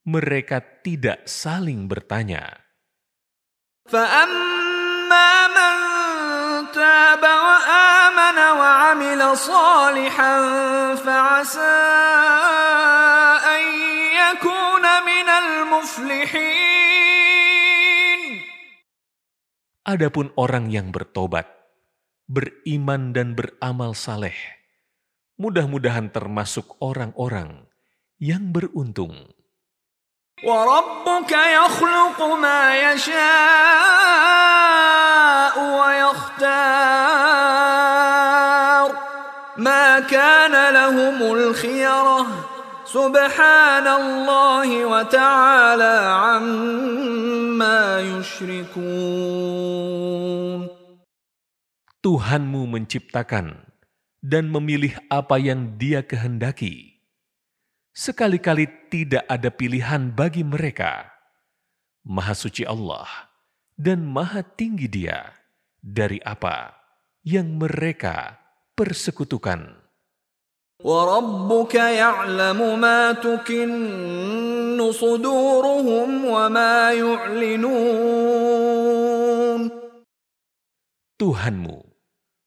mereka 0.04 0.60
tidak 0.84 1.24
saling 1.24 1.88
bertanya. 1.88 2.60
Adapun 19.84 20.32
orang 20.40 20.68
yang 20.72 20.92
bertobat, 20.92 21.48
beriman 22.28 23.12
dan 23.12 23.36
beramal 23.36 23.92
saleh, 23.96 24.63
mudah-mudahan 25.43 26.11
termasuk 26.11 26.77
orang-orang 26.83 27.67
yang 28.19 28.51
beruntung. 28.51 29.15
وربك 30.39 31.33
يخلق 31.35 32.23
ما 32.39 32.63
يشاء 32.79 33.19
ويختار 35.59 37.29
ما 39.59 40.01
كان 40.01 40.55
لهم 40.75 41.19
الخيرة 41.23 42.27
سبحان 42.87 43.87
الله 43.87 44.87
وتعالى 44.87 45.97
عما 46.23 47.81
يشركون 48.01 49.59
Tuhanmu 51.99 52.71
menciptakan 52.71 53.59
dan 54.25 54.51
memilih 54.51 54.99
apa 55.09 55.39
yang 55.39 55.79
Dia 55.79 56.03
kehendaki. 56.03 56.99
Sekali-kali 57.95 58.67
tidak 58.91 59.27
ada 59.27 59.51
pilihan 59.51 60.15
bagi 60.15 60.47
mereka. 60.47 61.11
Maha 62.07 62.35
suci 62.35 62.63
Allah 62.63 63.09
dan 63.75 64.07
maha 64.07 64.43
tinggi 64.43 64.87
Dia 64.87 65.35
dari 65.83 66.23
apa 66.23 66.75
yang 67.27 67.59
mereka 67.59 68.39
persekutukan. 68.79 69.89
وربك 70.79 71.75
يعلم 71.75 72.81
ما 72.81 73.13
تكن 73.13 74.79
صدورهم 74.95 76.25
وما 76.25 76.93
يعلنون 76.93 78.39
Tuhanmu 81.19 81.83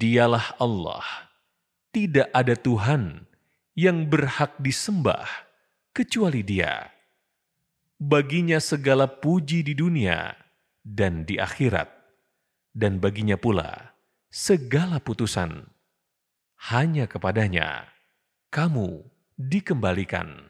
Dialah 0.00 0.56
Allah, 0.56 1.04
tidak 1.92 2.32
ada 2.32 2.56
Tuhan 2.56 3.28
yang 3.76 4.08
berhak 4.08 4.56
disembah 4.56 5.28
kecuali 5.92 6.40
Dia. 6.40 6.88
Baginya 8.00 8.56
segala 8.64 9.04
puji 9.04 9.60
di 9.60 9.76
dunia 9.76 10.32
dan 10.80 11.28
di 11.28 11.36
akhirat, 11.36 11.92
dan 12.72 12.96
baginya 12.96 13.36
pula 13.36 13.92
segala 14.32 15.04
putusan. 15.04 15.68
Hanya 16.72 17.04
kepadanya 17.04 17.84
kamu 18.48 19.04
dikembalikan. 19.36 20.49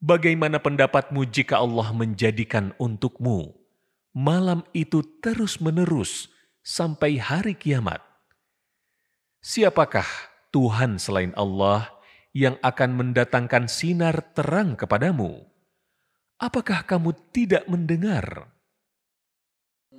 bagaimana 0.00 0.58
pendapatmu 0.58 1.28
jika 1.28 1.60
Allah 1.60 1.92
menjadikan 1.92 2.72
untukmu 2.80 3.60
malam 4.10 4.66
itu 4.74 5.06
terus-menerus 5.22 6.32
sampai 6.66 7.20
hari 7.22 7.54
kiamat. 7.54 8.02
Siapakah 9.40 10.06
Tuhan 10.50 10.98
selain 10.98 11.32
Allah 11.38 11.88
yang 12.34 12.58
akan 12.60 12.90
mendatangkan 12.98 13.70
sinar 13.70 14.34
terang 14.34 14.74
kepadamu? 14.74 15.46
Apakah 16.40 16.84
kamu 16.84 17.14
tidak 17.30 17.64
mendengar? 17.70 18.52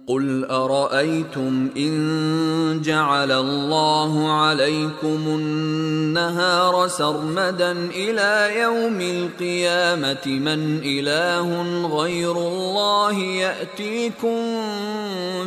قل 0.08 0.46
أرأيتم 0.46 1.70
إن 1.78 2.82
جعل 2.86 3.32
الله 3.32 4.32
عليكم 4.32 5.22
النهار 5.28 6.88
سرمدا 6.88 7.72
إلى 7.72 8.60
يوم 8.60 9.02
القيامة 9.02 10.28
من 10.28 10.82
إله 10.84 11.62
غير 11.88 12.32
الله 12.32 13.20
يأتيكم 13.20 14.38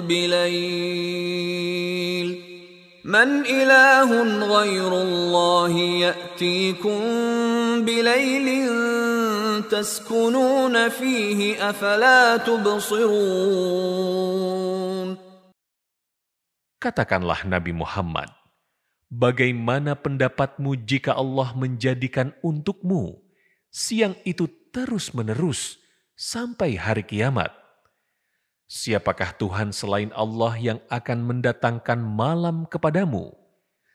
بليل 0.09 1.65
من 3.06 3.48
إله 3.48 4.10
غير 4.44 4.92
الله 4.92 5.72
يأتيكم 5.80 7.00
بليل 7.88 8.48
تسكنون 9.72 10.90
فيه 10.90 11.70
أفلا 11.70 12.38
تبصرون 12.44 13.70
Katakanlah 16.80 17.44
Nabi 17.44 17.76
Muhammad, 17.76 18.32
bagaimana 19.12 20.00
pendapatmu 20.00 20.80
jika 20.88 21.12
Allah 21.12 21.52
menjadikan 21.52 22.32
untukmu 22.40 23.20
siang 23.68 24.16
itu 24.24 24.48
terus-menerus 24.72 25.76
sampai 26.16 26.80
hari 26.80 27.04
kiamat? 27.04 27.52
Siapakah 28.70 29.34
Tuhan 29.34 29.74
selain 29.74 30.14
Allah 30.14 30.54
yang 30.62 30.80
akan 30.94 31.26
mendatangkan 31.26 31.98
malam 31.98 32.70
kepadamu 32.70 33.34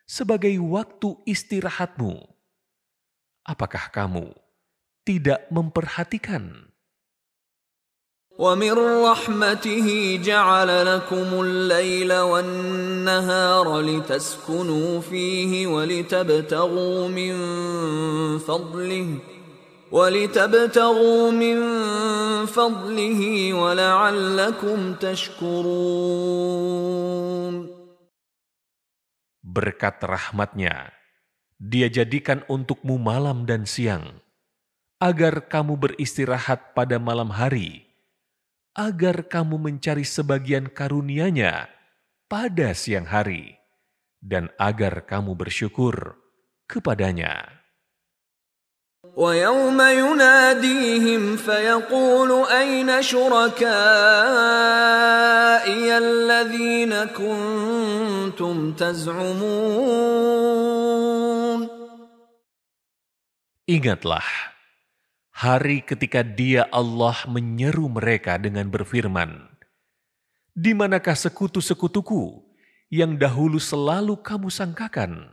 sebagai 0.03 0.59
waktu 0.59 1.15
istirahatmu? 1.31 2.27
Apakah 3.47 3.93
kamu 3.95 4.35
tidak 5.05 5.47
memperhatikan. 5.53 6.75
ومن 8.35 8.75
رحمته 9.07 10.19
جعل 10.25 10.71
لكم 10.97 11.29
الليل 11.41 12.13
والنهار 12.19 13.81
لتسكنوا 13.81 15.01
فيه 15.01 15.67
ولتبتغوا 15.67 17.09
من 17.09 17.35
فضله 18.39 19.09
ولتبتغوا 19.95 21.31
من 21.31 21.57
فضله 22.51 23.21
ولعلكم 23.55 24.79
تشكرون 24.95 26.35
Berkat 29.55 30.03
rahmatnya, 30.03 30.91
dia 31.63 31.87
jadikan 31.87 32.43
untukmu 32.51 32.99
malam 32.99 33.47
dan 33.47 33.71
siang, 33.71 34.19
agar 34.99 35.47
kamu 35.47 35.79
beristirahat 35.79 36.75
pada 36.75 36.99
malam 36.99 37.31
hari, 37.31 37.87
agar 38.75 39.31
kamu 39.31 39.55
mencari 39.63 40.03
sebagian 40.03 40.67
karunia-Nya 40.67 41.71
pada 42.27 42.75
siang 42.75 43.07
hari, 43.07 43.55
dan 44.19 44.51
agar 44.59 45.07
kamu 45.07 45.39
bersyukur 45.39 46.19
kepadanya. 46.67 47.58
ويوم 49.15 49.79
يناديهم 49.81 51.37
فيقول 51.37 52.31
أين 52.51 53.03
شركائي 53.03 53.69
الذين 55.99 56.93
كنتم 57.15 58.73
تزعمون 58.73 60.05
Ingatlah, 63.65 64.21
hari 65.33 65.81
ketika 65.81 66.21
dia 66.21 66.69
Allah 66.69 67.17
menyeru 67.25 67.89
mereka 67.89 68.37
dengan 68.37 68.69
berfirman, 68.69 69.41
Di 70.53 70.77
manakah 70.77 71.17
sekutu-sekutuku 71.17 72.45
yang 72.93 73.17
dahulu 73.17 73.57
selalu 73.57 74.21
kamu 74.21 74.53
sangkakan? 74.53 75.33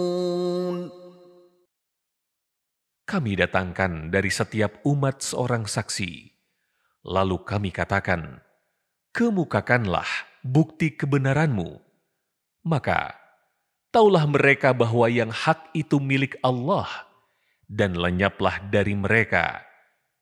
Kami 3.11 3.35
datangkan 3.35 4.07
dari 4.07 4.31
setiap 4.31 4.87
umat 4.87 5.19
seorang 5.19 5.67
saksi. 5.67 6.31
Lalu 7.03 7.43
kami 7.43 7.67
katakan, 7.67 8.39
kemukakanlah 9.11 10.07
bukti 10.47 10.95
kebenaranmu. 10.95 11.75
Maka, 12.63 13.11
taulah 13.91 14.23
mereka 14.23 14.71
bahwa 14.71 15.11
yang 15.11 15.27
hak 15.27 15.75
itu 15.75 15.99
milik 15.99 16.39
Allah, 16.39 16.87
dan 17.67 17.99
lenyaplah 17.99 18.63
dari 18.71 18.95
mereka 18.95 19.59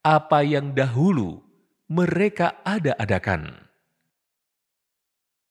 apa 0.02 0.42
yang 0.42 0.74
dahulu 0.74 1.46
mereka 1.94 2.58
ada-adakan. 2.66 3.69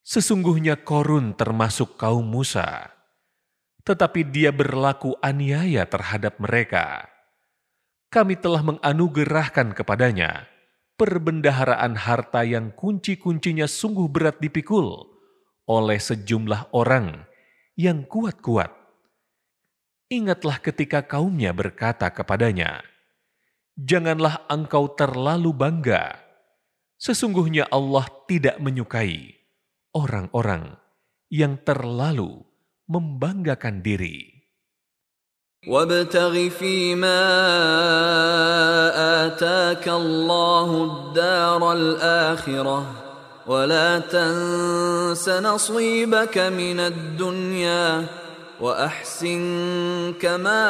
Sesungguhnya 0.00 0.80
Korun 0.80 1.36
termasuk 1.36 2.00
kaum 2.00 2.24
Musa, 2.24 2.88
tetapi 3.84 4.24
dia 4.32 4.48
berlaku 4.48 5.12
aniaya 5.20 5.84
terhadap 5.84 6.40
mereka. 6.40 7.04
Kami 8.08 8.40
telah 8.40 8.64
menganugerahkan 8.64 9.76
kepadanya 9.76 10.48
perbendaharaan 10.96 12.00
harta 12.00 12.48
yang 12.48 12.72
kunci-kuncinya 12.72 13.68
sungguh 13.68 14.08
berat 14.08 14.40
dipikul 14.40 15.04
oleh 15.68 16.00
sejumlah 16.00 16.72
orang 16.72 17.28
yang 17.76 18.08
kuat-kuat 18.08 18.81
Ingatlah 20.11 20.63
ketika 20.63 21.03
kaumnya 21.03 21.51
berkata 21.51 22.07
kepadanya, 22.07 22.79
Janganlah 23.77 24.47
engkau 24.49 24.89
terlalu 24.97 25.53
bangga. 25.53 26.17
Sesungguhnya 26.97 27.69
Allah 27.69 28.09
tidak 28.25 28.57
menyukai 28.57 29.37
orang-orang 29.93 30.73
yang 31.29 31.61
terlalu 31.61 32.41
membanggakan 32.89 33.85
diri. 33.85 34.37
وابتغ 35.67 36.49
فيما 36.49 37.21
آتاك 39.25 39.87
الله 39.87 40.69
الدار 40.83 41.61
الآخرة 41.73 42.79
ولا 43.47 43.99
تنس 43.99 45.29
نصيبك 45.29 46.37
من 46.37 46.79
الدنيا 46.79 48.05
وأحسن 48.61 50.13
كما 50.17 50.63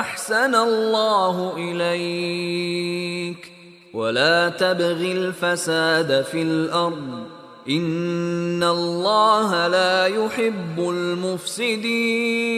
أحسن 0.00 0.54
الله 0.54 1.56
إليك 1.56 3.52
ولا 3.94 4.48
تبغ 4.48 5.00
الفساد 5.12 6.22
في 6.22 6.42
الأرض 6.42 7.26
إن 7.68 8.62
الله 8.62 9.66
لا 9.68 10.06
يحب 10.06 10.76
المفسدين 10.80 12.48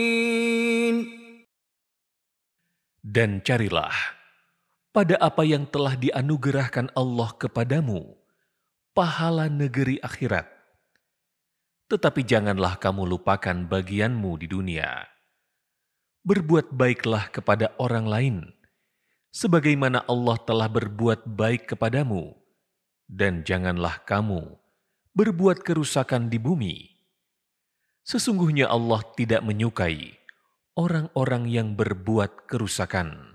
Dan 3.11 3.43
carilah 3.43 3.91
pada 4.95 5.18
apa 5.18 5.43
yang 5.43 5.66
telah 5.66 5.99
dianugerahkan 5.99 6.95
Allah 6.95 7.35
kepadamu, 7.35 8.14
pahala 8.95 9.51
negeri 9.51 9.99
akhirat. 9.99 10.54
Tetapi 11.86 12.22
janganlah 12.26 12.82
kamu 12.82 13.06
lupakan 13.06 13.58
bagianmu 13.70 14.32
di 14.42 14.48
dunia. 14.50 15.06
Berbuat 16.26 16.74
baiklah 16.74 17.30
kepada 17.30 17.78
orang 17.78 18.10
lain, 18.10 18.38
sebagaimana 19.30 20.02
Allah 20.10 20.42
telah 20.42 20.66
berbuat 20.66 21.30
baik 21.30 21.78
kepadamu, 21.78 22.34
dan 23.06 23.46
janganlah 23.46 24.02
kamu 24.02 24.58
berbuat 25.16 25.62
kerusakan 25.62 26.28
di 26.28 26.42
bumi. 26.42 26.76
Sesungguhnya 28.02 28.68
Allah 28.68 29.06
tidak 29.16 29.46
menyukai 29.46 30.18
orang-orang 30.76 31.48
yang 31.48 31.78
berbuat 31.78 32.52
kerusakan. 32.52 33.35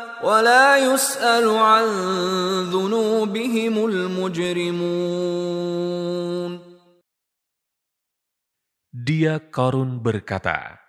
ولا 0.22 0.76
يسأل 0.76 1.46
عن 1.48 1.86
ذنوبهم 2.72 3.74
المجرمون 3.86 5.36
Dia 8.96 9.38
Korun 9.38 10.02
berkata, 10.02 10.82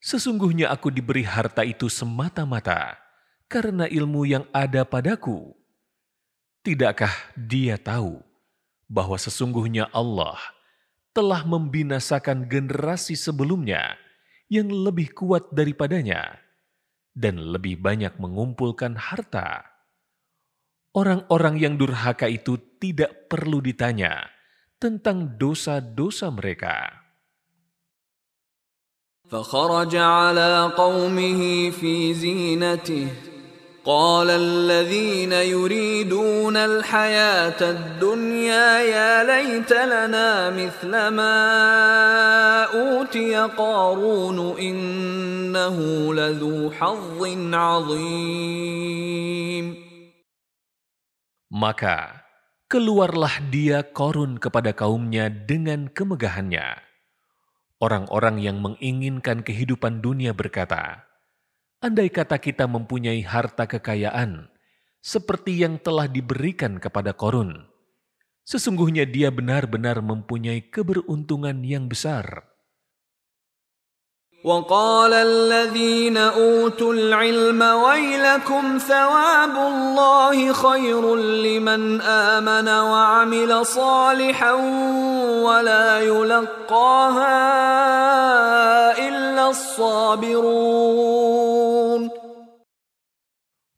Sesungguhnya 0.00 0.70
aku 0.70 0.88
diberi 0.94 1.26
harta 1.26 1.66
itu 1.66 1.90
semata-mata 1.90 2.96
karena 3.50 3.90
ilmu 3.90 4.22
yang 4.22 4.46
ada 4.54 4.86
padaku. 4.86 5.52
Tidakkah 6.62 7.10
dia 7.34 7.74
tahu 7.76 8.22
bahwa 8.86 9.18
sesungguhnya 9.18 9.90
Allah 9.90 10.38
telah 11.10 11.42
membinasakan 11.42 12.46
generasi 12.46 13.18
sebelumnya 13.18 13.98
yang 14.46 14.70
lebih 14.70 15.10
kuat 15.10 15.50
daripadanya? 15.50 16.38
dan 17.16 17.40
lebih 17.40 17.80
banyak 17.80 18.16
mengumpulkan 18.20 18.98
harta. 19.00 19.64
Orang-orang 20.96 21.60
yang 21.60 21.74
durhaka 21.76 22.28
itu 22.28 22.56
tidak 22.80 23.28
perlu 23.28 23.60
ditanya 23.60 24.28
tentang 24.76 25.36
dosa-dosa 25.36 26.32
mereka. 26.32 27.06
فخرج 29.26 29.96
على 29.96 30.72
قومه 30.78 31.70
في 31.70 32.14
زينته 32.14 33.29
قال 33.86 34.26
الذين 34.26 35.30
يريدون 35.30 36.56
الحياة 36.56 37.60
الدنيا 37.62 38.68
يا 38.82 39.22
ليت 39.22 39.70
لنا 39.70 40.50
مثل 40.50 40.90
ما 40.90 41.38
أوتي 42.74 43.36
قارون 43.54 44.58
إنه 44.58 45.76
لذو 46.14 46.70
حظ 46.74 47.20
عظيم 47.54 49.06
Maka 51.46 52.26
keluarlah 52.66 53.38
dia 53.54 53.86
korun 53.86 54.42
kepada 54.42 54.74
kaumnya 54.74 55.30
dengan 55.30 55.86
kemegahannya. 55.88 56.82
Orang-orang 57.78 58.42
yang 58.42 58.58
menginginkan 58.58 59.46
kehidupan 59.46 60.02
dunia 60.02 60.34
berkata, 60.34 61.06
Andai 61.81 62.13
kata 62.13 62.37
kita 62.37 62.69
mempunyai 62.69 63.25
harta 63.25 63.65
kekayaan, 63.65 64.53
seperti 65.01 65.65
yang 65.65 65.81
telah 65.81 66.05
diberikan 66.05 66.77
kepada 66.77 67.09
Korun, 67.09 67.57
sesungguhnya 68.45 69.09
dia 69.09 69.33
benar-benar 69.33 69.97
mempunyai 70.05 70.69
keberuntungan 70.69 71.65
yang 71.65 71.89
besar. 71.89 72.50
وقال 74.46 75.10
الذين 75.10 76.14
أوتوا 76.16 76.92
العلم 76.94 77.58
ويلكم 77.62 78.78
ثواب 78.78 79.54
الله 79.56 80.52
خير 80.52 81.02
لمن 81.16 82.00
آمن 82.00 82.68
وعمل 82.68 83.66
صالحا 83.66 84.52
ولا 85.42 86.00
يلقاها 86.00 87.42
إلا 88.94 89.50
الصابرون 89.50 90.94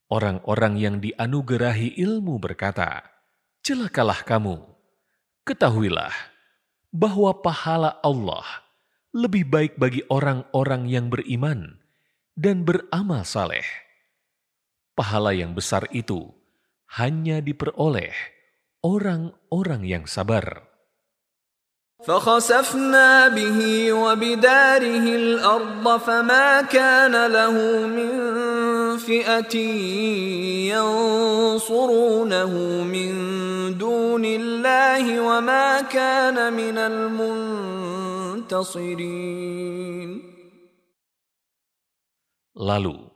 Orang-orang 0.09 0.81
yang 0.81 1.05
dianugerahi 1.05 2.01
ilmu 2.01 2.41
berkata, 2.41 3.05
Celakalah 3.61 4.25
kamu, 4.25 4.57
ketahuilah 5.45 6.17
bahwa 6.89 7.37
pahala 7.45 8.01
Allah 8.01 8.62
lebih 9.17 9.49
baik 9.49 9.81
bagi 9.81 10.05
orang-orang 10.13 10.87
yang 10.87 11.09
beriman 11.09 11.81
dan 12.37 12.63
beramal 12.63 13.25
saleh. 13.25 13.65
Pahala 14.95 15.33
yang 15.35 15.55
besar 15.55 15.87
itu 15.95 16.31
hanya 16.99 17.43
diperoleh 17.43 18.15
orang-orang 18.83 19.83
yang 19.87 20.05
sabar. 20.07 20.69
فخسفنا 21.99 23.29
به 23.29 23.59
وبداره 23.93 25.07
الأرض 25.19 25.99
فما 25.99 26.63
كان 26.63 27.27
له 27.27 27.55
من 27.87 28.13
فئة 28.99 29.57
ينصرونه 30.71 32.53
من 32.87 33.13
دون 33.79 34.25
الله 34.25 35.21
وما 35.21 35.81
كان 35.81 36.53
من 36.53 36.79
المنتصرين 38.53 40.11
Lalu 42.59 43.07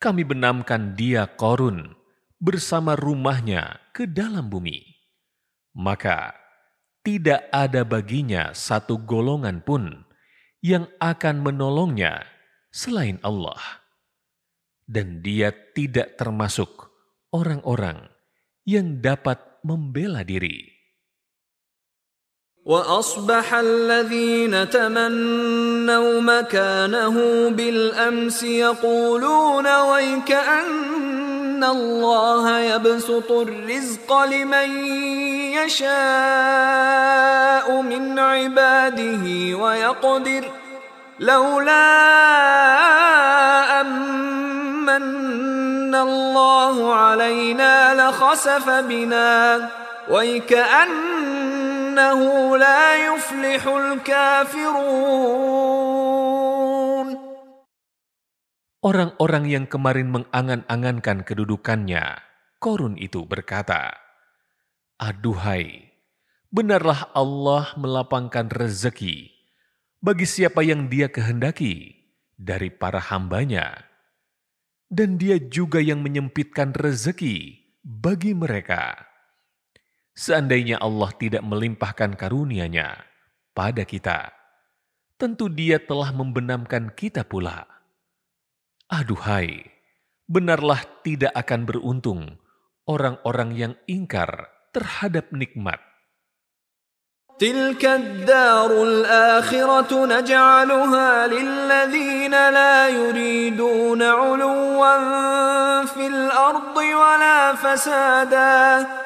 kami 0.00 0.24
benamkan 0.24 0.96
dia 0.96 1.28
Korun 1.28 1.92
bersama 2.40 2.96
rumahnya 2.96 3.84
ke 3.92 4.08
dalam 4.08 4.48
bumi. 4.48 4.80
Maka 5.76 6.32
tidak 7.04 7.52
ada 7.52 7.84
baginya 7.84 8.56
satu 8.56 8.96
golongan 9.04 9.60
pun 9.60 10.08
yang 10.64 10.88
akan 11.04 11.44
menolongnya 11.44 12.24
selain 12.72 13.20
Allah. 13.20 13.60
Dan 14.88 15.20
dia 15.20 15.52
tidak 15.76 16.16
termasuk 16.16 16.88
orang-orang 17.28 18.08
yang 18.64 19.04
dapat 19.04 19.36
membela 19.68 20.24
diri. 20.24 20.75
وأصبح 22.67 23.53
الذين 23.53 24.69
تمنوا 24.69 26.21
مكانه 26.21 27.15
بالأمس 27.49 28.43
يقولون 28.43 29.75
ويكأن 29.75 31.63
الله 31.63 32.59
يبسط 32.59 33.31
الرزق 33.31 34.23
لمن 34.23 34.87
يشاء 35.55 35.91
من 37.81 38.19
عباده 38.19 39.57
ويقدر 39.57 40.43
لولا 41.19 41.87
أمن 43.81 45.95
الله 45.95 46.93
علينا 46.93 48.09
لخسف 48.09 48.69
بنا 48.69 49.69
innahu 51.97 52.53
la 52.61 53.09
yuflihul 53.09 54.05
kafirun. 54.05 54.77
Orang-orang 58.85 59.49
yang 59.49 59.65
kemarin 59.65 60.13
mengangan-angankan 60.13 61.25
kedudukannya, 61.25 62.21
Korun 62.61 63.01
itu 63.01 63.25
berkata, 63.25 63.97
Aduhai, 65.01 65.89
benarlah 66.53 67.09
Allah 67.17 67.73
melapangkan 67.81 68.45
rezeki 68.53 69.33
bagi 69.97 70.29
siapa 70.29 70.61
yang 70.61 70.93
dia 70.93 71.09
kehendaki 71.09 71.97
dari 72.37 72.69
para 72.69 73.01
hambanya. 73.01 73.89
Dan 74.87 75.17
dia 75.17 75.41
juga 75.41 75.81
yang 75.81 76.05
menyempitkan 76.05 76.77
rezeki 76.77 77.59
bagi 77.81 78.37
mereka 78.37 79.06
Seandainya 80.16 80.76
Allah 80.76 81.08
tidak 81.16 81.40
melimpahkan 81.40 82.12
karunia-Nya 82.20 83.00
pada 83.56 83.82
kita, 83.88 84.28
tentu 85.16 85.48
dia 85.48 85.80
telah 85.80 86.12
membenamkan 86.12 86.92
kita 86.92 87.24
pula. 87.24 87.64
Aduhai, 88.92 89.64
benarlah 90.28 90.84
tidak 91.00 91.32
akan 91.32 91.64
beruntung 91.64 92.20
orang-orang 92.84 93.56
yang 93.56 93.74
ingkar 93.88 94.52
terhadap 94.76 95.32
nikmat 95.32 95.80
تلك 97.42 97.84
الدار 97.84 98.70
الآخرة 98.82 100.06
نجعلها 100.06 101.26
للذين 101.26 102.30
لا 102.30 102.88
يريدون 102.88 104.02
علوا 104.02 104.96
في 105.84 106.06
الأرض 106.06 106.76
ولا 106.76 107.54
فسادا 107.54 108.86
والعاقبة 108.86 109.05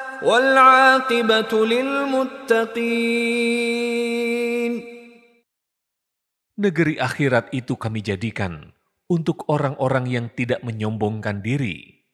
Negeri 6.62 6.94
akhirat 7.02 7.50
itu 7.50 7.74
kami 7.74 8.00
jadikan 8.06 8.70
untuk 9.10 9.50
orang-orang 9.50 10.06
yang 10.06 10.26
tidak 10.30 10.62
menyombongkan 10.62 11.42
diri 11.42 12.06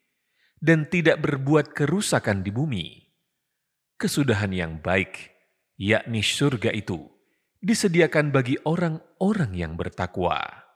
dan 0.56 0.88
tidak 0.88 1.20
berbuat 1.20 1.76
kerusakan 1.76 2.40
di 2.40 2.48
bumi. 2.48 2.86
Kesudahan 4.00 4.56
yang 4.56 4.80
baik 4.80 5.36
yakni 5.76 6.24
surga 6.24 6.72
itu, 6.72 7.04
disediakan 7.60 8.32
bagi 8.32 8.56
orang-orang 8.64 9.52
yang 9.52 9.76
bertakwa. 9.76 10.68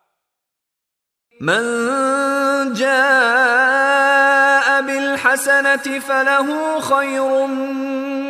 من 1.43 1.65
جاء 4.72 4.80
بالحسنة 4.88 5.88
فله 6.00 6.48
خير 6.80 7.48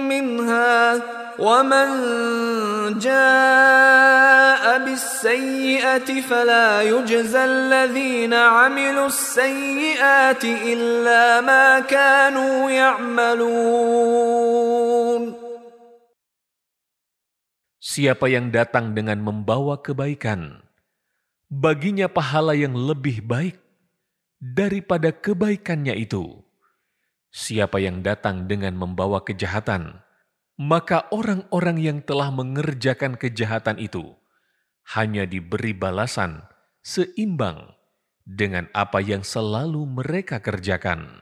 منها 0.09 0.77
ومن 1.37 1.87
جاء 2.97 4.63
بالسيئة 4.85 6.09
فلا 6.25 6.81
يجزى 6.81 7.43
الذين 7.45 8.33
عملوا 8.33 9.05
السيئات 9.13 10.43
إلا 10.45 11.45
ما 11.45 11.85
كانوا 11.85 12.71
يعملون 12.71 14.25
Siapa 17.77 18.25
yang 18.29 18.49
datang 18.53 18.93
dengan 18.93 19.21
membawa 19.21 19.79
kebaikan, 19.81 20.65
baginya 21.49 22.05
pahala 22.09 22.53
yang 22.57 22.73
lebih 22.77 23.21
baik 23.25 23.60
daripada 24.42 25.14
kebaikannya 25.14 25.94
itu. 25.94 26.42
Siapa 27.30 27.78
yang 27.78 28.02
datang 28.02 28.50
dengan 28.50 28.74
membawa 28.74 29.22
kejahatan, 29.22 30.02
maka 30.58 31.06
orang-orang 31.14 31.78
yang 31.78 31.98
telah 32.02 32.28
mengerjakan 32.34 33.16
kejahatan 33.16 33.78
itu 33.78 34.18
hanya 34.98 35.24
diberi 35.24 35.72
balasan 35.72 36.42
seimbang 36.82 37.72
dengan 38.26 38.66
apa 38.74 38.98
yang 38.98 39.22
selalu 39.22 39.86
mereka 39.86 40.42
kerjakan. 40.42 41.21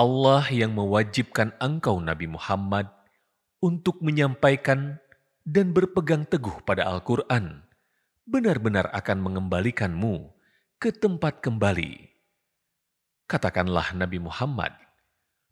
Allah 0.00 0.48
yang 0.48 0.72
mewajibkan 0.72 1.52
engkau 1.60 2.00
Nabi 2.00 2.24
Muhammad 2.24 2.88
untuk 3.60 4.00
menyampaikan 4.00 4.96
dan 5.44 5.76
berpegang 5.76 6.24
teguh 6.24 6.64
pada 6.64 6.88
Al-Quran, 6.88 7.68
benar-benar 8.24 8.88
akan 8.96 9.20
mengembalikanmu 9.20 10.32
ke 10.80 10.88
tempat 10.96 11.44
kembali. 11.44 12.16
Katakanlah 13.28 13.92
Nabi 13.92 14.24
Muhammad, 14.24 14.72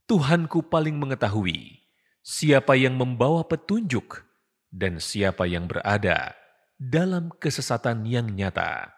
Tuhanku 0.09 0.64
paling 0.72 0.96
mengetahui 0.96 1.84
siapa 2.24 2.72
yang 2.72 2.96
membawa 2.96 3.44
petunjuk 3.44 4.24
dan 4.72 4.96
siapa 4.96 5.44
yang 5.44 5.68
berada 5.68 6.32
dalam 6.80 7.28
kesesatan 7.36 8.09
yang 8.09 8.32
nyata. 8.32 8.97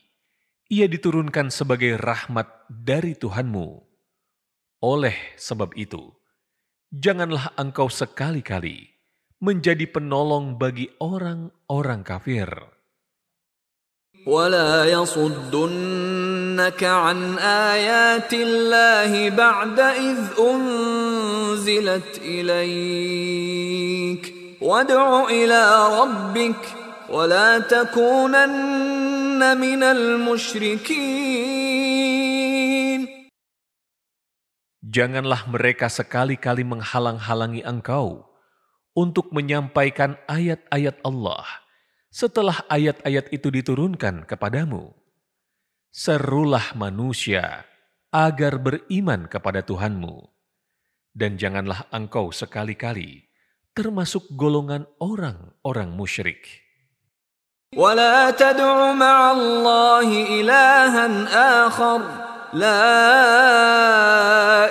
ia 0.70 0.90
diturunkan 0.90 1.50
sebagai 1.54 1.94
rahmat 1.98 2.66
dari 2.66 3.14
Tuhanmu. 3.14 3.86
Oleh 4.82 5.16
sebab 5.38 5.72
itu, 5.78 6.10
janganlah 6.90 7.54
engkau 7.56 7.86
sekali-kali 7.86 8.90
menjadi 9.40 9.86
penolong 9.86 10.58
bagi 10.58 10.90
orang-orang 10.98 12.02
kafir. 12.02 12.76
ولا 14.26 14.90
يصدنك 14.90 16.82
عن 16.84 17.38
آيات 17.38 18.34
الله 18.34 19.30
بعد 19.30 19.80
إذ 19.80 20.18
أنزلت 20.34 22.18
إليك 22.18 23.54
وادع 24.60 25.28
إلى 25.30 25.62
ربك 26.00 26.79
ولا 27.10 27.58
تكونن 27.58 29.40
من 29.58 29.82
المشركين 29.82 31.46
Janganlah 34.86 35.50
mereka 35.50 35.90
sekali-kali 35.90 36.62
menghalang-halangi 36.62 37.60
engkau 37.66 38.22
untuk 38.96 39.28
menyampaikan 39.34 40.16
ayat-ayat 40.24 41.02
Allah 41.04 41.44
setelah 42.08 42.64
ayat-ayat 42.72 43.28
itu 43.28 43.52
diturunkan 43.52 44.24
kepadamu. 44.24 44.96
Serulah 45.92 46.72
manusia 46.72 47.68
agar 48.08 48.56
beriman 48.56 49.28
kepada 49.28 49.60
Tuhanmu. 49.60 50.32
Dan 51.12 51.36
janganlah 51.36 51.88
engkau 51.92 52.32
sekali-kali 52.32 53.28
termasuk 53.76 54.24
golongan 54.32 54.88
orang-orang 54.96 55.92
musyrik. 55.92 56.59
ولا 57.76 58.30
تدع 58.30 58.92
مع 58.92 59.32
الله 59.32 60.08
إلها 60.40 61.06
آخر 61.66 62.00
لا 62.56 62.94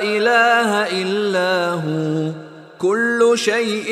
إله 0.02 0.69
إلا 1.02 1.72
هو 1.86 2.32
كل 2.82 3.32
شيء 3.36 3.90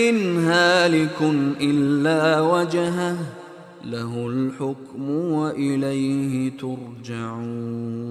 هالك 0.49 1.19
إلا 1.61 2.40
وجهه 2.41 3.18
له 3.84 4.14
الحكم 4.27 5.10
وإليه 5.10 6.57
ترجعون 6.57 8.03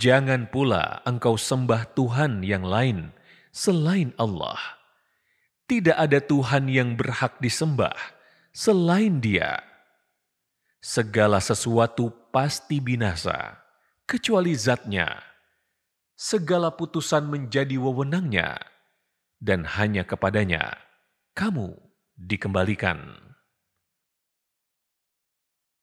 Jangan 0.00 0.48
pula 0.48 1.04
engkau 1.04 1.36
sembah 1.36 1.92
Tuhan 1.92 2.40
yang 2.40 2.64
lain 2.64 3.12
selain 3.52 4.16
Allah. 4.16 4.73
Tidak 5.65 5.97
ada 5.97 6.21
Tuhan 6.21 6.69
yang 6.69 6.93
berhak 6.93 7.41
disembah 7.41 7.97
selain 8.53 9.17
Dia. 9.17 9.65
Segala 10.77 11.41
sesuatu 11.41 12.13
pasti 12.29 12.77
binasa, 12.77 13.57
kecuali 14.05 14.53
zatnya. 14.53 15.09
Segala 16.13 16.69
putusan 16.69 17.25
menjadi 17.25 17.81
wewenangnya, 17.81 18.61
dan 19.41 19.65
hanya 19.65 20.05
kepadanya 20.05 20.77
kamu 21.33 21.73
dikembalikan. 22.13 23.34